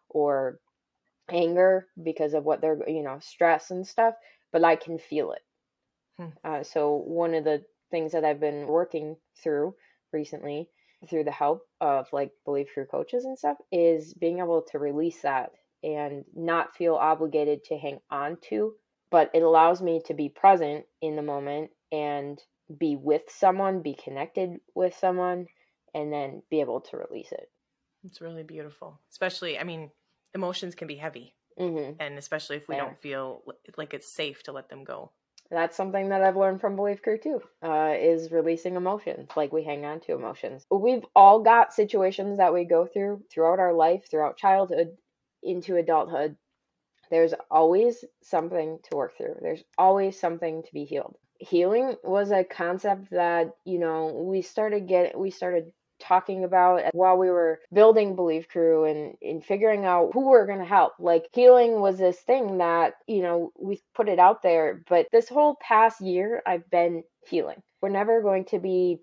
or 0.09 0.59
anger 1.31 1.87
because 2.01 2.33
of 2.33 2.43
what 2.43 2.59
they're 2.61 2.77
you 2.89 3.03
know 3.03 3.19
stress 3.21 3.71
and 3.71 3.87
stuff 3.87 4.15
but 4.51 4.63
i 4.63 4.75
can 4.75 4.97
feel 4.97 5.31
it 5.31 5.41
Hmm. 6.17 6.27
Uh, 6.43 6.63
so 6.63 6.95
one 7.05 7.33
of 7.33 7.43
the 7.43 7.63
things 7.91 8.11
that 8.13 8.25
I've 8.25 8.39
been 8.39 8.67
working 8.67 9.17
through 9.41 9.75
recently 10.11 10.69
through 11.09 11.23
the 11.23 11.31
help 11.31 11.61
of 11.81 12.07
like 12.11 12.31
Believe 12.45 12.67
Crew 12.73 12.85
coaches 12.85 13.25
and 13.25 13.37
stuff 13.37 13.57
is 13.71 14.13
being 14.13 14.39
able 14.39 14.63
to 14.71 14.79
release 14.79 15.21
that 15.21 15.51
and 15.83 16.25
not 16.35 16.75
feel 16.75 16.95
obligated 16.95 17.63
to 17.65 17.77
hang 17.77 17.99
on 18.09 18.37
to, 18.49 18.73
but 19.11 19.29
it 19.33 19.43
allows 19.43 19.81
me 19.81 20.01
to 20.05 20.13
be 20.13 20.29
present 20.29 20.85
in 21.01 21.15
the 21.15 21.21
moment 21.21 21.69
and 21.91 22.41
be 22.79 22.95
with 22.95 23.21
someone, 23.29 23.81
be 23.81 23.93
connected 23.93 24.57
with 24.73 24.95
someone, 24.95 25.45
and 25.93 26.11
then 26.11 26.41
be 26.49 26.61
able 26.61 26.81
to 26.81 26.97
release 26.97 27.31
it. 27.31 27.49
It's 28.03 28.21
really 28.21 28.43
beautiful. 28.43 28.99
Especially, 29.11 29.59
I 29.59 29.63
mean, 29.63 29.91
emotions 30.33 30.75
can 30.75 30.87
be 30.87 30.95
heavy. 30.95 31.35
Mm-hmm. 31.59 32.01
And 32.01 32.17
especially 32.17 32.57
if 32.57 32.67
we 32.67 32.75
yeah. 32.75 32.81
don't 32.81 32.99
feel 32.99 33.43
like 33.77 33.93
it's 33.93 34.11
safe 34.11 34.43
to 34.43 34.51
let 34.51 34.69
them 34.69 34.83
go. 34.83 35.11
That's 35.51 35.77
something 35.77 36.09
that 36.09 36.23
I've 36.23 36.35
learned 36.37 36.61
from 36.61 36.75
Believe 36.75 37.01
Crew 37.01 37.17
too, 37.17 37.41
uh, 37.63 37.93
is 37.97 38.31
releasing 38.31 38.75
emotions. 38.75 39.29
Like 39.35 39.53
we 39.53 39.63
hang 39.63 39.85
on 39.85 39.99
to 40.01 40.13
emotions. 40.13 40.65
We've 40.71 41.05
all 41.15 41.41
got 41.41 41.73
situations 41.73 42.37
that 42.37 42.53
we 42.53 42.65
go 42.65 42.85
through 42.87 43.23
throughout 43.31 43.59
our 43.59 43.73
life, 43.73 44.09
throughout 44.09 44.37
childhood 44.37 44.97
into 45.43 45.75
adulthood. 45.75 46.35
There's 47.11 47.33
always 47.51 48.03
something 48.23 48.79
to 48.89 48.97
work 48.97 49.17
through. 49.17 49.35
There's 49.41 49.63
always 49.77 50.19
something 50.19 50.63
to 50.63 50.73
be 50.73 50.85
healed. 50.85 51.15
Healing 51.37 51.95
was 52.03 52.31
a 52.31 52.43
concept 52.43 53.11
that, 53.11 53.51
you 53.65 53.77
know, 53.77 54.07
we 54.27 54.41
started 54.41 54.87
get 54.87 55.17
we 55.17 55.29
started 55.29 55.71
talking 56.05 56.43
about 56.43 56.93
while 56.93 57.17
we 57.17 57.29
were 57.29 57.59
building 57.73 58.15
Believe 58.15 58.47
Crew 58.47 58.85
and, 58.85 59.15
in 59.21 59.41
figuring 59.41 59.85
out 59.85 60.11
who 60.13 60.29
we're 60.29 60.45
going 60.45 60.59
to 60.59 60.65
help. 60.65 60.93
Like 60.99 61.27
healing 61.33 61.79
was 61.79 61.97
this 61.97 62.19
thing 62.19 62.59
that, 62.59 62.93
you 63.07 63.21
know, 63.21 63.51
we 63.59 63.81
put 63.93 64.09
it 64.09 64.19
out 64.19 64.41
there, 64.41 64.83
but 64.87 65.07
this 65.11 65.27
whole 65.29 65.55
past 65.61 66.01
year 66.01 66.41
I've 66.45 66.69
been 66.69 67.03
healing. 67.27 67.61
We're 67.81 67.89
never 67.89 68.21
going 68.21 68.45
to 68.45 68.59
be 68.59 68.99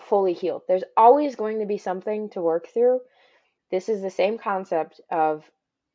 fully 0.00 0.32
healed. 0.32 0.62
There's 0.68 0.84
always 0.96 1.36
going 1.36 1.60
to 1.60 1.66
be 1.66 1.78
something 1.78 2.30
to 2.30 2.40
work 2.40 2.68
through. 2.72 3.00
This 3.70 3.88
is 3.88 4.02
the 4.02 4.10
same 4.10 4.38
concept 4.38 5.00
of 5.10 5.44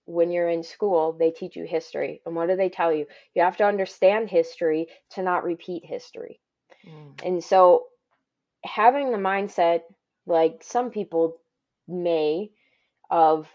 when 0.06 0.32
you're 0.32 0.50
in 0.50 0.64
school, 0.64 1.14
they 1.14 1.32
teach 1.32 1.56
you 1.56 1.66
history. 1.66 2.22
And 2.26 2.36
what 2.36 2.50
do 2.50 2.56
they 2.56 2.70
tell 2.70 2.92
you? 2.92 3.06
You 3.34 3.44
have 3.44 3.58
to 3.58 3.66
understand 3.66 4.30
history 4.30 4.88
to 5.12 5.24
not 5.24 5.44
repeat 5.44 5.86
history. 5.86 6.40
Mm. 6.86 7.26
And 7.26 7.44
so 7.44 7.86
having 8.64 9.12
the 9.12 9.18
mindset 9.18 9.82
like 10.26 10.64
some 10.64 10.92
people 10.92 11.38
may 11.88 12.52
of 13.10 13.48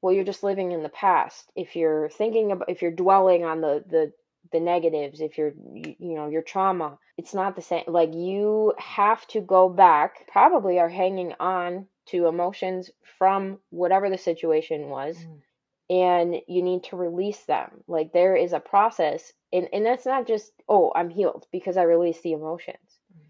well 0.00 0.12
you're 0.12 0.24
just 0.24 0.42
living 0.42 0.72
in 0.72 0.82
the 0.82 0.88
past 0.88 1.50
if 1.56 1.76
you're 1.76 2.08
thinking 2.10 2.52
about 2.52 2.70
if 2.70 2.82
you're 2.82 2.90
dwelling 2.90 3.44
on 3.44 3.60
the 3.60 3.84
the 3.88 4.12
the 4.52 4.60
negatives 4.60 5.20
if 5.20 5.38
you're 5.38 5.52
you, 5.72 5.94
you 5.98 6.14
know 6.14 6.28
your 6.28 6.42
trauma 6.42 6.98
it's 7.16 7.34
not 7.34 7.56
the 7.56 7.62
same 7.62 7.84
like 7.86 8.14
you 8.14 8.72
have 8.78 9.26
to 9.28 9.40
go 9.40 9.68
back 9.68 10.26
probably 10.28 10.78
are 10.78 10.88
hanging 10.88 11.32
on 11.40 11.86
to 12.06 12.26
emotions 12.26 12.90
from 13.18 13.58
whatever 13.70 14.10
the 14.10 14.18
situation 14.18 14.88
was 14.88 15.16
mm. 15.16 15.40
and 15.88 16.36
you 16.48 16.62
need 16.62 16.82
to 16.84 16.96
release 16.96 17.40
them 17.44 17.70
like 17.86 18.12
there 18.12 18.36
is 18.36 18.52
a 18.52 18.60
process 18.60 19.32
and 19.52 19.68
and 19.72 19.86
that's 19.86 20.06
not 20.06 20.26
just 20.26 20.50
oh 20.68 20.92
i'm 20.94 21.10
healed 21.10 21.46
because 21.52 21.76
i 21.76 21.82
release 21.82 22.20
the 22.22 22.32
emotions 22.32 22.98
mm. 23.16 23.24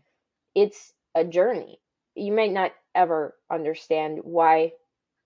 it's 0.55 0.93
a 1.15 1.25
journey 1.25 1.79
you 2.15 2.33
might 2.33 2.53
not 2.53 2.73
ever 2.95 3.35
understand 3.51 4.21
why 4.23 4.73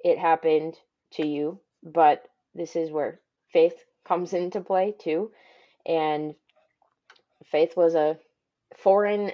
it 0.01 0.19
happened 0.19 0.77
to 1.13 1.27
you, 1.27 1.61
but 1.83 2.27
this 2.55 2.77
is 2.77 2.91
where 2.91 3.21
faith 3.53 3.75
comes 4.07 4.33
into 4.33 4.61
play 4.61 4.95
too. 4.99 5.31
And 5.85 6.35
faith 7.47 7.77
was 7.77 7.95
a 7.95 8.19
foreign 8.77 9.33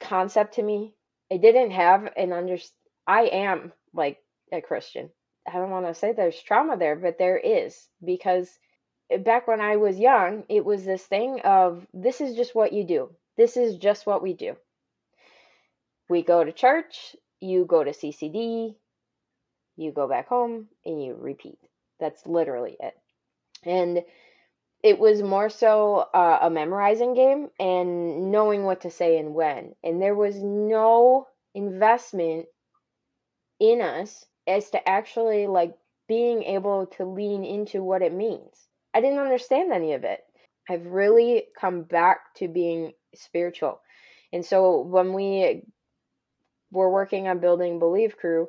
concept 0.00 0.54
to 0.54 0.62
me. 0.62 0.94
I 1.32 1.36
didn't 1.36 1.72
have 1.72 2.12
an 2.16 2.32
under 2.32 2.58
I 3.06 3.22
am 3.22 3.72
like 3.92 4.18
a 4.52 4.60
Christian. 4.60 5.10
I 5.46 5.52
don't 5.52 5.70
want 5.70 5.86
to 5.86 5.94
say 5.94 6.12
there's 6.12 6.40
trauma 6.40 6.76
there, 6.76 6.96
but 6.96 7.18
there 7.18 7.38
is 7.38 7.88
because 8.04 8.50
back 9.20 9.46
when 9.46 9.60
I 9.60 9.76
was 9.76 9.98
young, 9.98 10.44
it 10.48 10.64
was 10.64 10.84
this 10.84 11.04
thing 11.04 11.40
of 11.40 11.86
this 11.92 12.20
is 12.20 12.36
just 12.36 12.54
what 12.54 12.72
you 12.72 12.84
do. 12.84 13.10
This 13.36 13.56
is 13.56 13.76
just 13.76 14.06
what 14.06 14.22
we 14.22 14.32
do 14.32 14.56
we 16.08 16.22
go 16.22 16.44
to 16.44 16.52
church, 16.52 17.16
you 17.40 17.64
go 17.64 17.82
to 17.82 17.90
CCD, 17.90 18.74
you 19.76 19.92
go 19.92 20.08
back 20.08 20.28
home, 20.28 20.68
and 20.84 21.02
you 21.02 21.16
repeat. 21.18 21.58
That's 22.00 22.26
literally 22.26 22.76
it. 22.78 22.94
And 23.64 24.02
it 24.82 24.98
was 24.98 25.22
more 25.22 25.48
so 25.48 26.06
uh, 26.12 26.40
a 26.42 26.50
memorizing 26.50 27.14
game 27.14 27.48
and 27.58 28.30
knowing 28.30 28.64
what 28.64 28.82
to 28.82 28.90
say 28.90 29.18
and 29.18 29.34
when. 29.34 29.74
And 29.82 30.00
there 30.00 30.14
was 30.14 30.36
no 30.36 31.26
investment 31.54 32.46
in 33.58 33.80
us 33.80 34.26
as 34.46 34.68
to 34.70 34.88
actually 34.88 35.46
like 35.46 35.74
being 36.06 36.42
able 36.42 36.86
to 36.98 37.06
lean 37.06 37.44
into 37.44 37.82
what 37.82 38.02
it 38.02 38.12
means. 38.12 38.68
I 38.92 39.00
didn't 39.00 39.20
understand 39.20 39.72
any 39.72 39.94
of 39.94 40.04
it. 40.04 40.20
I've 40.68 40.86
really 40.86 41.44
come 41.58 41.82
back 41.82 42.34
to 42.36 42.48
being 42.48 42.92
spiritual. 43.14 43.80
And 44.32 44.44
so 44.44 44.80
when 44.80 45.12
we 45.14 45.62
were 46.74 46.90
working 46.90 47.28
on 47.28 47.38
building 47.38 47.78
Believe 47.78 48.16
Crew, 48.16 48.48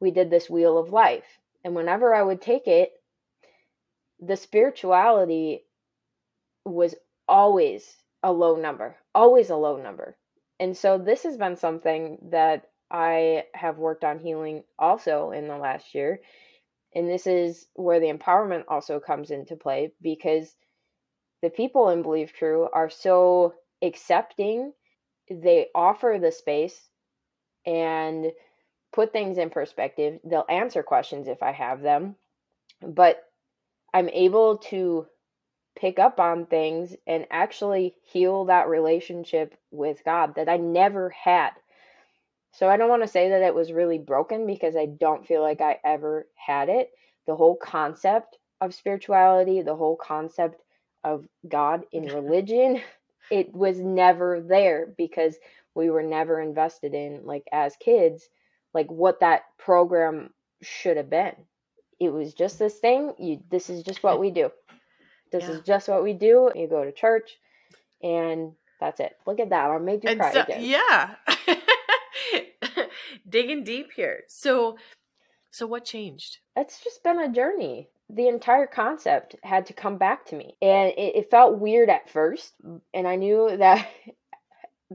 we 0.00 0.10
did 0.10 0.30
this 0.30 0.50
wheel 0.50 0.76
of 0.76 0.90
life. 0.90 1.38
And 1.64 1.74
whenever 1.74 2.14
I 2.14 2.22
would 2.22 2.42
take 2.42 2.66
it, 2.66 2.92
the 4.18 4.36
spirituality 4.36 5.64
was 6.64 6.94
always 7.28 7.96
a 8.22 8.32
low 8.32 8.56
number, 8.56 8.96
always 9.14 9.50
a 9.50 9.56
low 9.56 9.80
number. 9.80 10.16
And 10.58 10.76
so 10.76 10.98
this 10.98 11.22
has 11.22 11.36
been 11.38 11.56
something 11.56 12.18
that 12.30 12.68
I 12.90 13.44
have 13.54 13.78
worked 13.78 14.04
on 14.04 14.18
healing 14.18 14.64
also 14.78 15.30
in 15.30 15.46
the 15.48 15.56
last 15.56 15.94
year. 15.94 16.20
And 16.94 17.08
this 17.08 17.26
is 17.26 17.66
where 17.74 18.00
the 18.00 18.12
empowerment 18.12 18.64
also 18.68 18.98
comes 18.98 19.30
into 19.30 19.56
play 19.56 19.92
because 20.02 20.52
the 21.40 21.50
people 21.50 21.88
in 21.90 22.02
Believe 22.02 22.34
Crew 22.36 22.68
are 22.72 22.90
so 22.90 23.54
accepting. 23.80 24.72
They 25.30 25.68
offer 25.74 26.18
the 26.20 26.32
space 26.32 26.89
and 27.70 28.32
put 28.92 29.12
things 29.12 29.38
in 29.38 29.50
perspective. 29.50 30.18
They'll 30.24 30.44
answer 30.48 30.82
questions 30.82 31.28
if 31.28 31.42
I 31.42 31.52
have 31.52 31.80
them, 31.80 32.16
but 32.82 33.22
I'm 33.94 34.08
able 34.08 34.58
to 34.70 35.06
pick 35.76 35.98
up 36.00 36.18
on 36.18 36.46
things 36.46 36.96
and 37.06 37.26
actually 37.30 37.94
heal 38.02 38.46
that 38.46 38.68
relationship 38.68 39.56
with 39.70 40.02
God 40.04 40.34
that 40.34 40.48
I 40.48 40.56
never 40.56 41.10
had. 41.10 41.50
So 42.52 42.68
I 42.68 42.76
don't 42.76 42.88
want 42.88 43.02
to 43.02 43.08
say 43.08 43.30
that 43.30 43.42
it 43.42 43.54
was 43.54 43.72
really 43.72 43.98
broken 43.98 44.46
because 44.46 44.74
I 44.74 44.86
don't 44.86 45.26
feel 45.26 45.42
like 45.42 45.60
I 45.60 45.78
ever 45.84 46.26
had 46.34 46.68
it. 46.68 46.90
The 47.28 47.36
whole 47.36 47.56
concept 47.56 48.36
of 48.60 48.74
spirituality, 48.74 49.62
the 49.62 49.76
whole 49.76 49.96
concept 49.96 50.60
of 51.04 51.24
God 51.48 51.84
in 51.92 52.04
religion, 52.14 52.80
it 53.30 53.54
was 53.54 53.78
never 53.78 54.40
there 54.40 54.92
because 54.96 55.36
we 55.74 55.90
were 55.90 56.02
never 56.02 56.40
invested 56.40 56.94
in 56.94 57.24
like 57.24 57.44
as 57.52 57.76
kids 57.76 58.28
like 58.74 58.90
what 58.90 59.20
that 59.20 59.42
program 59.58 60.30
should 60.62 60.96
have 60.96 61.10
been. 61.10 61.34
It 61.98 62.10
was 62.10 62.34
just 62.34 62.58
this 62.58 62.78
thing 62.78 63.12
you 63.18 63.40
this 63.50 63.70
is 63.70 63.82
just 63.82 64.02
what 64.02 64.20
we 64.20 64.30
do. 64.30 64.50
This 65.32 65.44
yeah. 65.44 65.50
is 65.50 65.60
just 65.60 65.88
what 65.88 66.02
we 66.02 66.12
do 66.12 66.50
you 66.54 66.68
go 66.68 66.84
to 66.84 66.92
church 66.92 67.38
and 68.02 68.52
that's 68.80 69.00
it. 69.00 69.16
Look 69.26 69.40
at 69.40 69.50
that 69.50 69.70
i 69.70 69.78
made 69.78 70.04
you 70.04 70.10
and 70.10 70.20
cry 70.20 70.32
so, 70.32 70.42
again. 70.42 70.64
yeah. 70.64 71.14
Digging 73.28 73.64
deep 73.64 73.90
here. 73.94 74.22
So 74.28 74.76
so 75.50 75.66
what 75.66 75.84
changed? 75.84 76.38
It's 76.56 76.82
just 76.82 77.02
been 77.02 77.18
a 77.18 77.28
journey 77.32 77.88
the 78.14 78.28
entire 78.28 78.66
concept 78.66 79.36
had 79.42 79.66
to 79.66 79.72
come 79.72 79.98
back 79.98 80.26
to 80.26 80.36
me 80.36 80.56
and 80.60 80.92
it, 80.96 81.16
it, 81.16 81.30
felt 81.30 81.58
weird 81.58 81.88
at 81.88 82.10
first 82.10 82.52
and 82.92 83.06
i 83.06 83.16
knew 83.16 83.56
that 83.56 83.88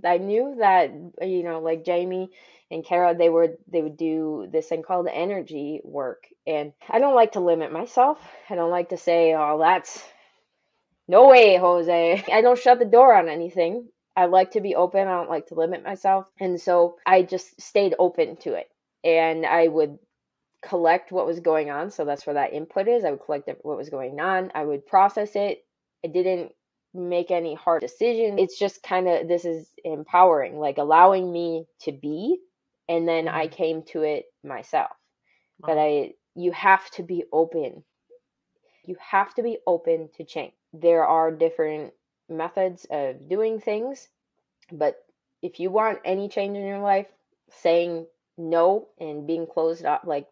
I 0.03 0.17
knew 0.17 0.55
that 0.59 0.91
you 1.21 1.43
know, 1.43 1.59
like 1.59 1.85
Jamie 1.85 2.29
and 2.71 2.83
Kara, 2.83 3.15
they 3.15 3.29
would 3.29 3.57
they 3.67 3.81
would 3.81 3.97
do 3.97 4.47
this 4.51 4.67
thing 4.67 4.83
called 4.83 5.07
energy 5.11 5.81
work, 5.83 6.27
and 6.45 6.73
I 6.89 6.99
don't 6.99 7.15
like 7.15 7.33
to 7.33 7.39
limit 7.39 7.71
myself. 7.71 8.19
I 8.49 8.55
don't 8.55 8.71
like 8.71 8.89
to 8.89 8.97
say, 8.97 9.33
"Oh, 9.33 9.59
that's 9.59 10.03
no 11.07 11.27
way, 11.29 11.55
Jose." 11.55 12.23
I 12.31 12.41
don't 12.41 12.59
shut 12.59 12.79
the 12.79 12.85
door 12.85 13.15
on 13.15 13.29
anything. 13.29 13.87
I 14.17 14.25
like 14.25 14.51
to 14.51 14.61
be 14.61 14.75
open. 14.75 15.07
I 15.07 15.17
don't 15.17 15.29
like 15.29 15.47
to 15.47 15.55
limit 15.55 15.83
myself, 15.83 16.29
and 16.39 16.59
so 16.59 16.97
I 17.05 17.21
just 17.21 17.61
stayed 17.61 17.95
open 17.97 18.37
to 18.37 18.55
it, 18.55 18.69
and 19.03 19.45
I 19.45 19.67
would 19.67 19.99
collect 20.67 21.11
what 21.11 21.25
was 21.25 21.39
going 21.39 21.69
on. 21.69 21.91
So 21.91 22.05
that's 22.05 22.25
where 22.25 22.35
that 22.35 22.53
input 22.53 22.87
is. 22.87 23.05
I 23.05 23.11
would 23.11 23.23
collect 23.23 23.49
what 23.61 23.77
was 23.77 23.89
going 23.89 24.19
on. 24.19 24.51
I 24.55 24.65
would 24.65 24.85
process 24.85 25.35
it. 25.35 25.63
I 26.03 26.09
didn't 26.09 26.51
make 26.93 27.31
any 27.31 27.55
hard 27.55 27.81
decisions. 27.81 28.39
It's 28.39 28.57
just 28.57 28.83
kind 28.83 29.07
of 29.07 29.27
this 29.27 29.45
is 29.45 29.69
empowering, 29.83 30.59
like 30.59 30.77
allowing 30.77 31.31
me 31.31 31.65
to 31.81 31.91
be 31.91 32.39
and 32.87 33.07
then 33.07 33.27
I 33.27 33.47
mm-hmm. 33.47 33.55
came 33.55 33.83
to 33.91 34.03
it 34.03 34.25
myself. 34.43 34.91
Wow. 35.59 35.67
But 35.67 35.77
I 35.77 36.13
you 36.35 36.51
have 36.51 36.89
to 36.91 37.03
be 37.03 37.23
open. 37.31 37.83
You 38.85 38.95
have 38.99 39.33
to 39.35 39.43
be 39.43 39.57
open 39.65 40.09
to 40.17 40.23
change. 40.23 40.53
There 40.73 41.05
are 41.05 41.31
different 41.31 41.93
methods 42.29 42.85
of 42.89 43.29
doing 43.29 43.59
things, 43.59 44.07
but 44.71 44.95
if 45.41 45.59
you 45.59 45.69
want 45.71 45.99
any 46.03 46.27
change 46.27 46.57
in 46.57 46.65
your 46.65 46.79
life, 46.79 47.07
saying 47.61 48.05
no 48.37 48.89
and 48.99 49.25
being 49.25 49.47
closed 49.47 49.85
up, 49.85 50.03
like 50.05 50.27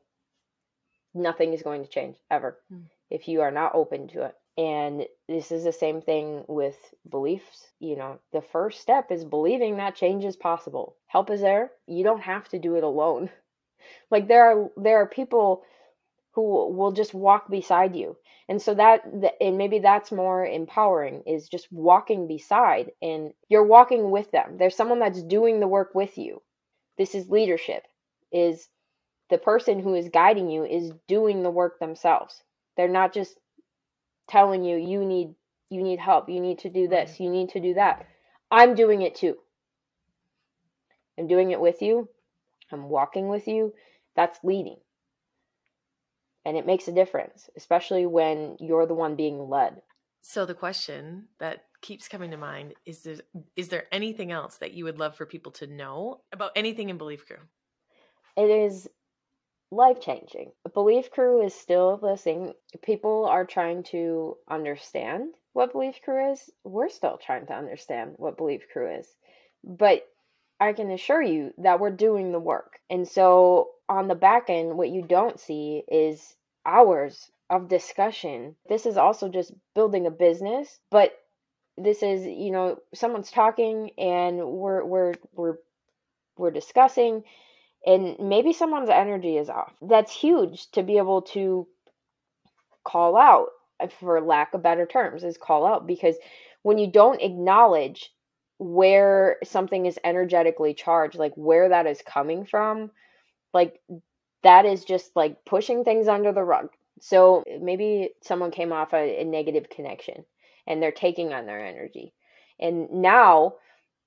nothing 1.13 1.53
is 1.53 1.63
going 1.63 1.84
to 1.84 1.89
change 1.89 2.15
ever 2.29 2.58
mm. 2.72 2.84
if 3.10 3.27
you 3.27 3.41
are 3.41 3.51
not 3.51 3.75
open 3.75 4.08
to 4.10 4.24
it. 4.24 4.36
And 4.55 5.05
this 5.27 5.51
is 5.51 5.63
the 5.63 5.72
same 5.72 6.01
thing 6.01 6.43
with 6.48 6.77
beliefs. 7.10 7.72
You 7.79 7.96
know, 7.96 8.20
the 8.32 8.41
first 8.41 8.82
step 8.82 9.12
is 9.12 9.25
believing 9.25 9.77
that 9.77 9.96
change 9.96 10.25
is 10.25 10.36
possible. 10.36 10.96
Help 11.08 11.32
is 11.32 11.41
there. 11.41 11.72
You 11.88 12.03
don't 12.03 12.22
have 12.22 12.48
to 12.50 12.60
do 12.60 12.75
it 12.75 12.84
alone. 12.84 13.29
like 14.12 14.27
there 14.27 14.46
are 14.46 14.70
there 14.77 14.98
are 14.98 15.08
people 15.08 15.63
who 16.34 16.74
will 16.74 16.91
just 16.91 17.13
walk 17.13 17.50
beside 17.50 17.96
you. 17.96 18.17
And 18.50 18.62
so 18.62 18.74
that 18.75 19.03
and 19.39 19.58
maybe 19.58 19.79
that's 19.79 20.12
more 20.12 20.46
empowering 20.46 21.24
is 21.25 21.50
just 21.50 21.72
walking 21.72 22.27
beside 22.27 22.91
and 23.01 23.34
you're 23.50 23.65
walking 23.65 24.12
with 24.12 24.29
them. 24.32 24.58
There's 24.58 24.75
someone 24.75 25.00
that's 25.00 25.24
doing 25.24 25.60
the 25.60 25.67
work 25.67 25.96
with 25.96 26.17
you. 26.17 26.41
This 26.98 27.15
is 27.15 27.29
leadership. 27.29 27.84
Is 28.32 28.67
the 29.29 29.37
person 29.37 29.79
who 29.79 29.95
is 29.95 30.09
guiding 30.09 30.49
you 30.49 30.65
is 30.65 30.91
doing 31.07 31.43
the 31.43 31.51
work 31.51 31.79
themselves. 31.79 32.41
They're 32.77 32.87
not 32.87 33.13
just 33.13 33.37
telling 34.27 34.63
you 34.63 34.77
you 34.77 35.05
need 35.05 35.35
you 35.69 35.81
need 35.81 35.99
help, 35.99 36.29
you 36.29 36.39
need 36.39 36.59
to 36.59 36.69
do 36.69 36.87
this, 36.87 37.19
you 37.19 37.29
need 37.29 37.49
to 37.49 37.59
do 37.59 37.73
that. 37.73 38.05
I'm 38.51 38.75
doing 38.75 39.01
it 39.01 39.15
too. 39.15 39.37
I'm 41.17 41.27
doing 41.27 41.51
it 41.51 41.59
with 41.59 41.81
you. 41.81 42.09
I'm 42.71 42.89
walking 42.89 43.27
with 43.27 43.47
you. 43.47 43.73
That's 44.15 44.39
leading. 44.43 44.77
And 46.45 46.57
it 46.57 46.65
makes 46.65 46.87
a 46.87 46.91
difference, 46.91 47.49
especially 47.57 48.05
when 48.05 48.57
you're 48.59 48.85
the 48.85 48.93
one 48.93 49.15
being 49.15 49.49
led. 49.49 49.81
So 50.21 50.45
the 50.45 50.53
question 50.53 51.25
that 51.39 51.65
keeps 51.81 52.07
coming 52.07 52.31
to 52.31 52.37
mind 52.37 52.73
is 52.85 53.03
there 53.03 53.17
is 53.55 53.67
there 53.69 53.85
anything 53.91 54.31
else 54.31 54.57
that 54.57 54.73
you 54.73 54.85
would 54.85 54.97
love 54.99 55.15
for 55.15 55.25
people 55.25 55.51
to 55.53 55.67
know 55.67 56.21
about 56.31 56.51
anything 56.55 56.89
in 56.89 56.97
Believe 56.97 57.25
Crew? 57.25 57.37
It 58.37 58.49
is 58.49 58.89
life 59.73 59.99
changing. 59.99 60.51
Believe 60.73 61.11
Crew 61.11 61.43
is 61.43 61.53
still 61.53 61.97
the 61.97 62.15
same. 62.15 62.53
People 62.81 63.25
are 63.25 63.45
trying 63.45 63.83
to 63.83 64.37
understand 64.49 65.33
what 65.53 65.71
Believe 65.71 65.99
Crew 66.03 66.31
is. 66.31 66.49
We're 66.63 66.89
still 66.89 67.17
trying 67.23 67.47
to 67.47 67.53
understand 67.53 68.13
what 68.17 68.37
Believe 68.37 68.65
Crew 68.71 68.95
is. 68.95 69.07
But 69.63 70.07
I 70.59 70.73
can 70.73 70.91
assure 70.91 71.21
you 71.21 71.53
that 71.57 71.79
we're 71.79 71.91
doing 71.91 72.31
the 72.31 72.39
work. 72.39 72.79
And 72.89 73.07
so 73.07 73.71
on 73.89 74.07
the 74.07 74.15
back 74.15 74.49
end, 74.49 74.77
what 74.77 74.89
you 74.89 75.01
don't 75.01 75.39
see 75.39 75.83
is 75.87 76.35
hours 76.65 77.31
of 77.49 77.67
discussion. 77.67 78.55
This 78.69 78.85
is 78.85 78.97
also 78.97 79.29
just 79.29 79.51
building 79.75 80.07
a 80.07 80.11
business, 80.11 80.79
but 80.89 81.13
this 81.77 82.03
is, 82.03 82.25
you 82.25 82.51
know, 82.51 82.79
someone's 82.93 83.31
talking 83.31 83.91
and 83.97 84.37
we're 84.45 84.83
we're 84.85 85.13
we're 85.33 85.57
we're 86.37 86.51
discussing 86.51 87.23
and 87.85 88.15
maybe 88.19 88.53
someone's 88.53 88.89
energy 88.89 89.37
is 89.37 89.49
off. 89.49 89.73
That's 89.81 90.13
huge 90.13 90.69
to 90.71 90.83
be 90.83 90.97
able 90.97 91.23
to 91.33 91.67
call 92.83 93.17
out, 93.17 93.49
for 93.99 94.21
lack 94.21 94.53
of 94.53 94.63
better 94.63 94.85
terms, 94.85 95.23
is 95.23 95.37
call 95.37 95.65
out 95.65 95.87
because 95.87 96.15
when 96.61 96.77
you 96.77 96.87
don't 96.89 97.21
acknowledge 97.21 98.11
where 98.57 99.37
something 99.43 99.85
is 99.85 99.99
energetically 100.03 100.73
charged, 100.73 101.15
like 101.17 101.33
where 101.35 101.69
that 101.69 101.85
is 101.85 102.01
coming 102.05 102.45
from, 102.45 102.91
like 103.53 103.79
that 104.43 104.65
is 104.65 104.85
just 104.85 105.11
like 105.15 105.43
pushing 105.45 105.83
things 105.83 106.07
under 106.07 106.31
the 106.31 106.43
rug. 106.43 106.69
So 107.01 107.43
maybe 107.61 108.11
someone 108.21 108.51
came 108.51 108.71
off 108.71 108.93
a, 108.93 109.21
a 109.21 109.25
negative 109.25 109.69
connection 109.69 110.23
and 110.65 110.81
they're 110.81 110.91
taking 110.91 111.33
on 111.33 111.45
their 111.45 111.65
energy. 111.65 112.13
And 112.59 112.89
now 112.91 113.55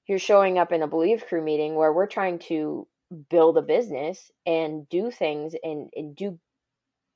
you're 0.06 0.18
showing 0.18 0.58
up 0.58 0.72
in 0.72 0.82
a 0.82 0.88
Believe 0.88 1.26
Crew 1.26 1.42
meeting 1.42 1.74
where 1.74 1.92
we're 1.92 2.06
trying 2.06 2.38
to 2.40 2.86
build 3.30 3.58
a 3.58 3.62
business 3.62 4.30
and 4.46 4.88
do 4.88 5.10
things 5.10 5.54
and, 5.62 5.90
and 5.94 6.16
do 6.16 6.38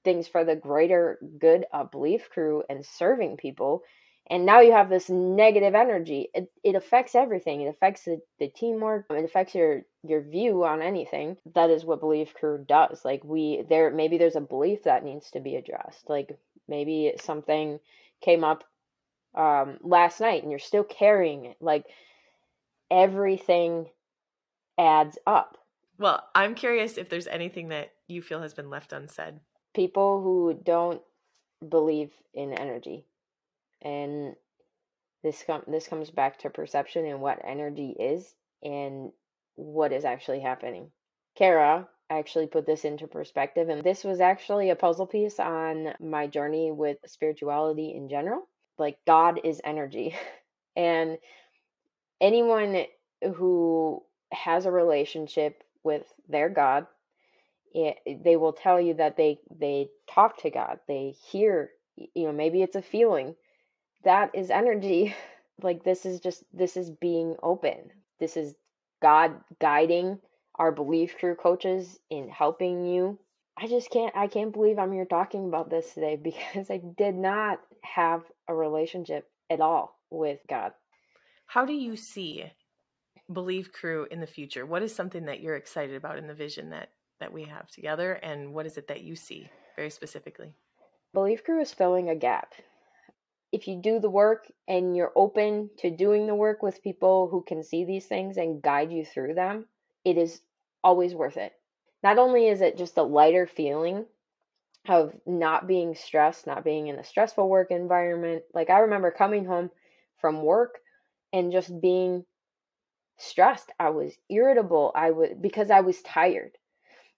things 0.04 0.28
for 0.28 0.44
the 0.44 0.56
greater 0.56 1.18
good 1.38 1.66
of 1.72 1.90
Believe 1.90 2.28
Crew 2.30 2.62
and 2.68 2.84
serving 2.84 3.36
people. 3.36 3.82
And 4.28 4.46
now 4.46 4.60
you 4.60 4.72
have 4.72 4.88
this 4.88 5.10
negative 5.10 5.74
energy. 5.74 6.28
It, 6.32 6.50
it 6.62 6.76
affects 6.76 7.14
everything. 7.14 7.62
It 7.62 7.68
affects 7.68 8.04
the, 8.04 8.20
the 8.38 8.48
teamwork. 8.48 9.06
It 9.10 9.24
affects 9.24 9.54
your 9.54 9.82
your 10.06 10.22
view 10.22 10.64
on 10.64 10.80
anything. 10.82 11.36
That 11.54 11.70
is 11.70 11.84
what 11.84 12.00
Believe 12.00 12.32
Crew 12.34 12.64
does. 12.66 13.04
Like 13.04 13.24
we 13.24 13.64
there 13.68 13.90
maybe 13.90 14.18
there's 14.18 14.36
a 14.36 14.40
belief 14.40 14.84
that 14.84 15.04
needs 15.04 15.30
to 15.32 15.40
be 15.40 15.56
addressed. 15.56 16.08
Like 16.08 16.38
maybe 16.68 17.14
something 17.20 17.80
came 18.22 18.44
up 18.44 18.64
um 19.34 19.78
last 19.82 20.20
night 20.20 20.42
and 20.42 20.50
you're 20.52 20.60
still 20.60 20.84
carrying 20.84 21.46
it. 21.46 21.56
Like 21.60 21.86
everything 22.90 23.86
adds 24.78 25.18
up 25.26 25.56
well, 26.00 26.24
I'm 26.34 26.54
curious 26.54 26.96
if 26.96 27.10
there's 27.10 27.26
anything 27.26 27.68
that 27.68 27.92
you 28.08 28.22
feel 28.22 28.40
has 28.40 28.54
been 28.54 28.70
left 28.70 28.94
unsaid. 28.94 29.34
People 29.74 30.22
who 30.22 30.58
don't 30.64 31.02
believe 31.68 32.10
in 32.32 32.54
energy. 32.54 33.04
And 33.82 34.34
this 35.22 35.44
com- 35.46 35.64
this 35.66 35.86
comes 35.86 36.10
back 36.10 36.38
to 36.38 36.50
perception 36.50 37.04
and 37.04 37.20
what 37.20 37.42
energy 37.44 37.94
is 38.00 38.34
and 38.62 39.12
what 39.56 39.92
is 39.92 40.06
actually 40.06 40.40
happening. 40.40 40.90
Kara 41.36 41.86
actually 42.08 42.46
put 42.46 42.64
this 42.64 42.86
into 42.86 43.06
perspective 43.06 43.68
and 43.68 43.84
this 43.84 44.02
was 44.02 44.20
actually 44.20 44.70
a 44.70 44.76
puzzle 44.76 45.06
piece 45.06 45.38
on 45.38 45.92
my 46.00 46.26
journey 46.26 46.72
with 46.72 46.96
spirituality 47.06 47.94
in 47.94 48.08
general. 48.08 48.48
Like 48.78 48.96
God 49.06 49.40
is 49.44 49.60
energy. 49.64 50.16
and 50.76 51.18
anyone 52.22 52.86
who 53.36 54.02
has 54.32 54.64
a 54.64 54.72
relationship 54.72 55.62
with 55.82 56.04
their 56.28 56.48
God. 56.48 56.86
It, 57.72 58.24
they 58.24 58.36
will 58.36 58.52
tell 58.52 58.80
you 58.80 58.94
that 58.94 59.16
they 59.16 59.38
they 59.50 59.88
talk 60.08 60.38
to 60.42 60.50
God. 60.50 60.80
They 60.88 61.14
hear, 61.30 61.70
you 61.96 62.26
know, 62.26 62.32
maybe 62.32 62.62
it's 62.62 62.76
a 62.76 62.82
feeling. 62.82 63.34
That 64.04 64.30
is 64.34 64.50
energy. 64.50 65.14
Like 65.62 65.84
this 65.84 66.06
is 66.06 66.20
just 66.20 66.42
this 66.54 66.74
is 66.78 66.90
being 66.90 67.36
open. 67.42 67.90
This 68.18 68.38
is 68.38 68.54
God 69.02 69.32
guiding 69.60 70.18
our 70.54 70.72
believe 70.72 71.14
crew 71.18 71.34
coaches 71.34 71.98
in 72.08 72.30
helping 72.30 72.86
you. 72.86 73.18
I 73.58 73.66
just 73.66 73.90
can't 73.90 74.16
I 74.16 74.26
can't 74.26 74.54
believe 74.54 74.78
I'm 74.78 74.92
here 74.92 75.04
talking 75.04 75.46
about 75.46 75.68
this 75.68 75.92
today 75.92 76.16
because 76.22 76.70
I 76.70 76.80
did 76.96 77.14
not 77.14 77.60
have 77.82 78.22
a 78.48 78.54
relationship 78.54 79.28
at 79.50 79.60
all 79.60 79.98
with 80.10 80.38
God. 80.48 80.72
How 81.46 81.66
do 81.66 81.72
you 81.74 81.96
see 81.96 82.44
believe 83.32 83.72
crew 83.72 84.06
in 84.10 84.20
the 84.20 84.26
future? 84.26 84.66
What 84.66 84.82
is 84.82 84.94
something 84.94 85.26
that 85.26 85.40
you're 85.40 85.56
excited 85.56 85.96
about 85.96 86.18
in 86.18 86.26
the 86.26 86.34
vision 86.34 86.70
that 86.70 86.90
that 87.20 87.32
we 87.32 87.44
have 87.44 87.70
together 87.70 88.14
and 88.14 88.54
what 88.54 88.64
is 88.64 88.78
it 88.78 88.88
that 88.88 89.02
you 89.02 89.14
see 89.14 89.50
very 89.76 89.90
specifically? 89.90 90.54
Believe 91.12 91.44
crew 91.44 91.60
is 91.60 91.72
filling 91.72 92.08
a 92.08 92.14
gap. 92.14 92.54
If 93.52 93.68
you 93.68 93.76
do 93.82 93.98
the 93.98 94.08
work 94.08 94.46
and 94.66 94.96
you're 94.96 95.12
open 95.14 95.70
to 95.78 95.90
doing 95.90 96.26
the 96.26 96.34
work 96.34 96.62
with 96.62 96.82
people 96.82 97.28
who 97.28 97.42
can 97.42 97.62
see 97.62 97.84
these 97.84 98.06
things 98.06 98.38
and 98.38 98.62
guide 98.62 98.90
you 98.90 99.04
through 99.04 99.34
them 99.34 99.66
it 100.04 100.16
is 100.16 100.40
always 100.82 101.14
worth 101.14 101.36
it. 101.36 101.52
Not 102.02 102.18
only 102.18 102.48
is 102.48 102.62
it 102.62 102.78
just 102.78 102.96
a 102.96 103.02
lighter 103.02 103.46
feeling 103.46 104.06
of 104.88 105.14
not 105.26 105.66
being 105.66 105.94
stressed 105.94 106.46
not 106.46 106.64
being 106.64 106.86
in 106.86 106.96
a 106.96 107.04
stressful 107.04 107.46
work 107.46 107.70
environment 107.70 108.42
like 108.54 108.70
i 108.70 108.78
remember 108.78 109.10
coming 109.10 109.44
home 109.44 109.70
from 110.20 110.42
work 110.42 110.78
and 111.32 111.52
just 111.52 111.80
being 111.80 112.24
stressed. 113.20 113.70
I 113.78 113.90
was 113.90 114.12
irritable. 114.28 114.92
I 114.94 115.10
was 115.10 115.30
because 115.40 115.70
I 115.70 115.80
was 115.80 116.00
tired. 116.02 116.52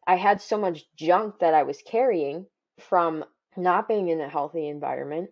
I 0.06 0.16
had 0.16 0.40
so 0.40 0.58
much 0.58 0.84
junk 0.96 1.38
that 1.40 1.54
I 1.54 1.62
was 1.62 1.80
carrying 1.86 2.46
from 2.80 3.24
not 3.56 3.88
being 3.88 4.08
in 4.08 4.20
a 4.20 4.28
healthy 4.28 4.68
environment 4.68 5.30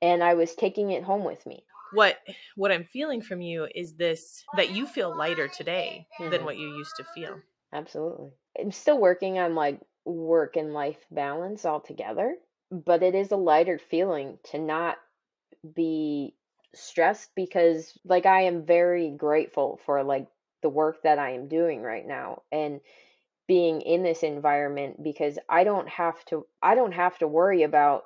and 0.00 0.22
I 0.22 0.34
was 0.34 0.54
taking 0.54 0.92
it 0.92 1.02
home 1.02 1.24
with 1.24 1.44
me. 1.46 1.64
What 1.92 2.18
what 2.56 2.72
I'm 2.72 2.84
feeling 2.84 3.22
from 3.22 3.40
you 3.40 3.66
is 3.74 3.94
this 3.94 4.44
that 4.56 4.70
you 4.70 4.86
feel 4.86 5.16
lighter 5.16 5.48
today 5.48 6.06
mm-hmm. 6.20 6.30
than 6.30 6.44
what 6.44 6.58
you 6.58 6.76
used 6.76 6.96
to 6.96 7.04
feel. 7.14 7.40
Absolutely. 7.72 8.30
I'm 8.58 8.72
still 8.72 8.98
working 8.98 9.38
on 9.38 9.54
like 9.54 9.80
work 10.04 10.56
and 10.56 10.72
life 10.72 10.98
balance 11.10 11.64
altogether, 11.64 12.36
but 12.70 13.02
it 13.02 13.14
is 13.14 13.30
a 13.30 13.36
lighter 13.36 13.78
feeling 13.78 14.38
to 14.50 14.58
not 14.58 14.96
be 15.74 16.34
stressed 16.74 17.30
because 17.34 17.98
like 18.04 18.26
I 18.26 18.42
am 18.42 18.64
very 18.64 19.10
grateful 19.10 19.80
for 19.86 20.02
like 20.02 20.28
the 20.62 20.68
work 20.68 21.02
that 21.02 21.18
I 21.18 21.30
am 21.30 21.48
doing 21.48 21.82
right 21.82 22.06
now 22.06 22.42
and 22.52 22.80
being 23.46 23.80
in 23.80 24.02
this 24.02 24.22
environment 24.22 25.02
because 25.02 25.38
I 25.48 25.64
don't 25.64 25.88
have 25.88 26.22
to 26.26 26.46
I 26.62 26.74
don't 26.74 26.92
have 26.92 27.18
to 27.18 27.28
worry 27.28 27.62
about 27.62 28.04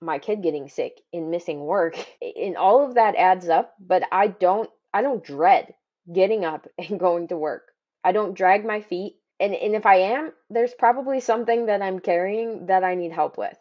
my 0.00 0.18
kid 0.18 0.42
getting 0.42 0.68
sick 0.68 1.00
and 1.12 1.30
missing 1.30 1.60
work 1.60 1.98
and 2.22 2.56
all 2.56 2.86
of 2.86 2.94
that 2.94 3.16
adds 3.16 3.48
up 3.48 3.74
but 3.80 4.04
I 4.12 4.28
don't 4.28 4.70
I 4.94 5.02
don't 5.02 5.24
dread 5.24 5.74
getting 6.12 6.44
up 6.44 6.66
and 6.78 7.00
going 7.00 7.28
to 7.28 7.36
work. 7.36 7.64
I 8.04 8.12
don't 8.12 8.34
drag 8.34 8.64
my 8.64 8.80
feet 8.80 9.16
and 9.40 9.54
and 9.54 9.74
if 9.74 9.86
I 9.86 9.96
am 9.96 10.32
there's 10.50 10.74
probably 10.74 11.20
something 11.20 11.66
that 11.66 11.82
I'm 11.82 11.98
carrying 11.98 12.66
that 12.66 12.84
I 12.84 12.94
need 12.94 13.12
help 13.12 13.38
with. 13.38 13.56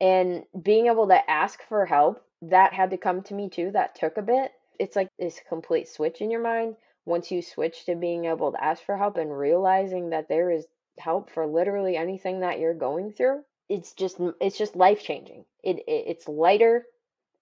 And 0.00 0.42
being 0.60 0.88
able 0.88 1.08
to 1.08 1.30
ask 1.30 1.62
for 1.68 1.86
help 1.86 2.23
that 2.50 2.72
had 2.72 2.90
to 2.90 2.96
come 2.96 3.22
to 3.24 3.34
me 3.34 3.48
too. 3.48 3.70
That 3.72 3.94
took 3.94 4.16
a 4.16 4.22
bit. 4.22 4.52
It's 4.78 4.96
like 4.96 5.08
this 5.18 5.40
complete 5.48 5.88
switch 5.88 6.20
in 6.20 6.30
your 6.30 6.42
mind 6.42 6.76
once 7.06 7.30
you 7.30 7.42
switch 7.42 7.84
to 7.84 7.94
being 7.94 8.24
able 8.24 8.52
to 8.52 8.64
ask 8.64 8.82
for 8.82 8.96
help 8.96 9.16
and 9.16 9.36
realizing 9.36 10.10
that 10.10 10.28
there 10.28 10.50
is 10.50 10.66
help 10.98 11.30
for 11.30 11.46
literally 11.46 11.96
anything 11.96 12.40
that 12.40 12.58
you're 12.58 12.74
going 12.74 13.12
through, 13.12 13.42
it's 13.68 13.92
just 13.92 14.16
it's 14.40 14.58
just 14.58 14.76
life 14.76 15.02
changing. 15.02 15.44
It, 15.62 15.78
it 15.78 16.04
it's 16.08 16.28
lighter 16.28 16.84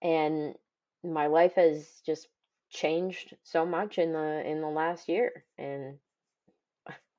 and 0.00 0.54
my 1.04 1.26
life 1.26 1.54
has 1.54 2.00
just 2.06 2.28
changed 2.70 3.36
so 3.42 3.66
much 3.66 3.98
in 3.98 4.12
the 4.12 4.48
in 4.48 4.60
the 4.60 4.68
last 4.68 5.08
year 5.08 5.44
and 5.58 5.98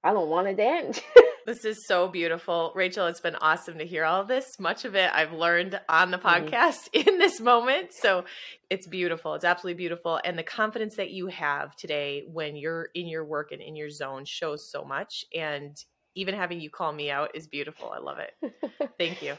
I 0.04 0.12
don't 0.12 0.30
want 0.30 0.48
it 0.48 0.56
to 0.58 0.64
end. 0.64 1.02
This 1.46 1.66
is 1.66 1.86
so 1.88 2.08
beautiful. 2.08 2.72
Rachel, 2.74 3.08
it's 3.08 3.20
been 3.20 3.36
awesome 3.36 3.78
to 3.80 3.86
hear 3.86 4.06
all 4.06 4.22
of 4.22 4.28
this. 4.28 4.46
Much 4.60 4.86
of 4.86 4.96
it 4.96 5.12
I've 5.14 5.34
learned 5.34 5.80
on 5.90 6.12
the 6.12 6.18
mm-hmm. 6.18 6.48
podcast 6.48 6.90
mm-hmm. 6.94 7.10
in 7.10 7.18
this 7.18 7.42
moment. 7.42 7.90
So 7.94 8.24
it's 8.70 8.88
beautiful. 8.88 9.36
It's 9.36 9.44
absolutely 9.44 9.78
beautiful. 9.78 10.20
And 10.24 10.38
the 10.38 10.44
confidence 10.44 10.96
that 10.96 11.12
you 11.12 11.28
have 11.28 11.76
today 11.76 12.24
when 12.32 12.56
you're 12.56 12.90
in 12.96 13.08
your 13.08 13.26
work 13.26 13.52
and 13.52 13.62
in 13.62 13.76
your 13.76 13.90
zone 13.90 14.24
shows 14.26 14.70
so 14.72 14.84
much. 14.84 15.26
And 15.36 15.76
even 16.16 16.36
having 16.36 16.62
you 16.62 16.70
call 16.70 16.94
me 16.94 17.12
out 17.12 17.36
is 17.36 17.48
beautiful. 17.48 17.92
I 17.92 18.00
love 18.00 18.20
it. 18.20 18.54
Thank 18.98 19.22
you. 19.22 19.36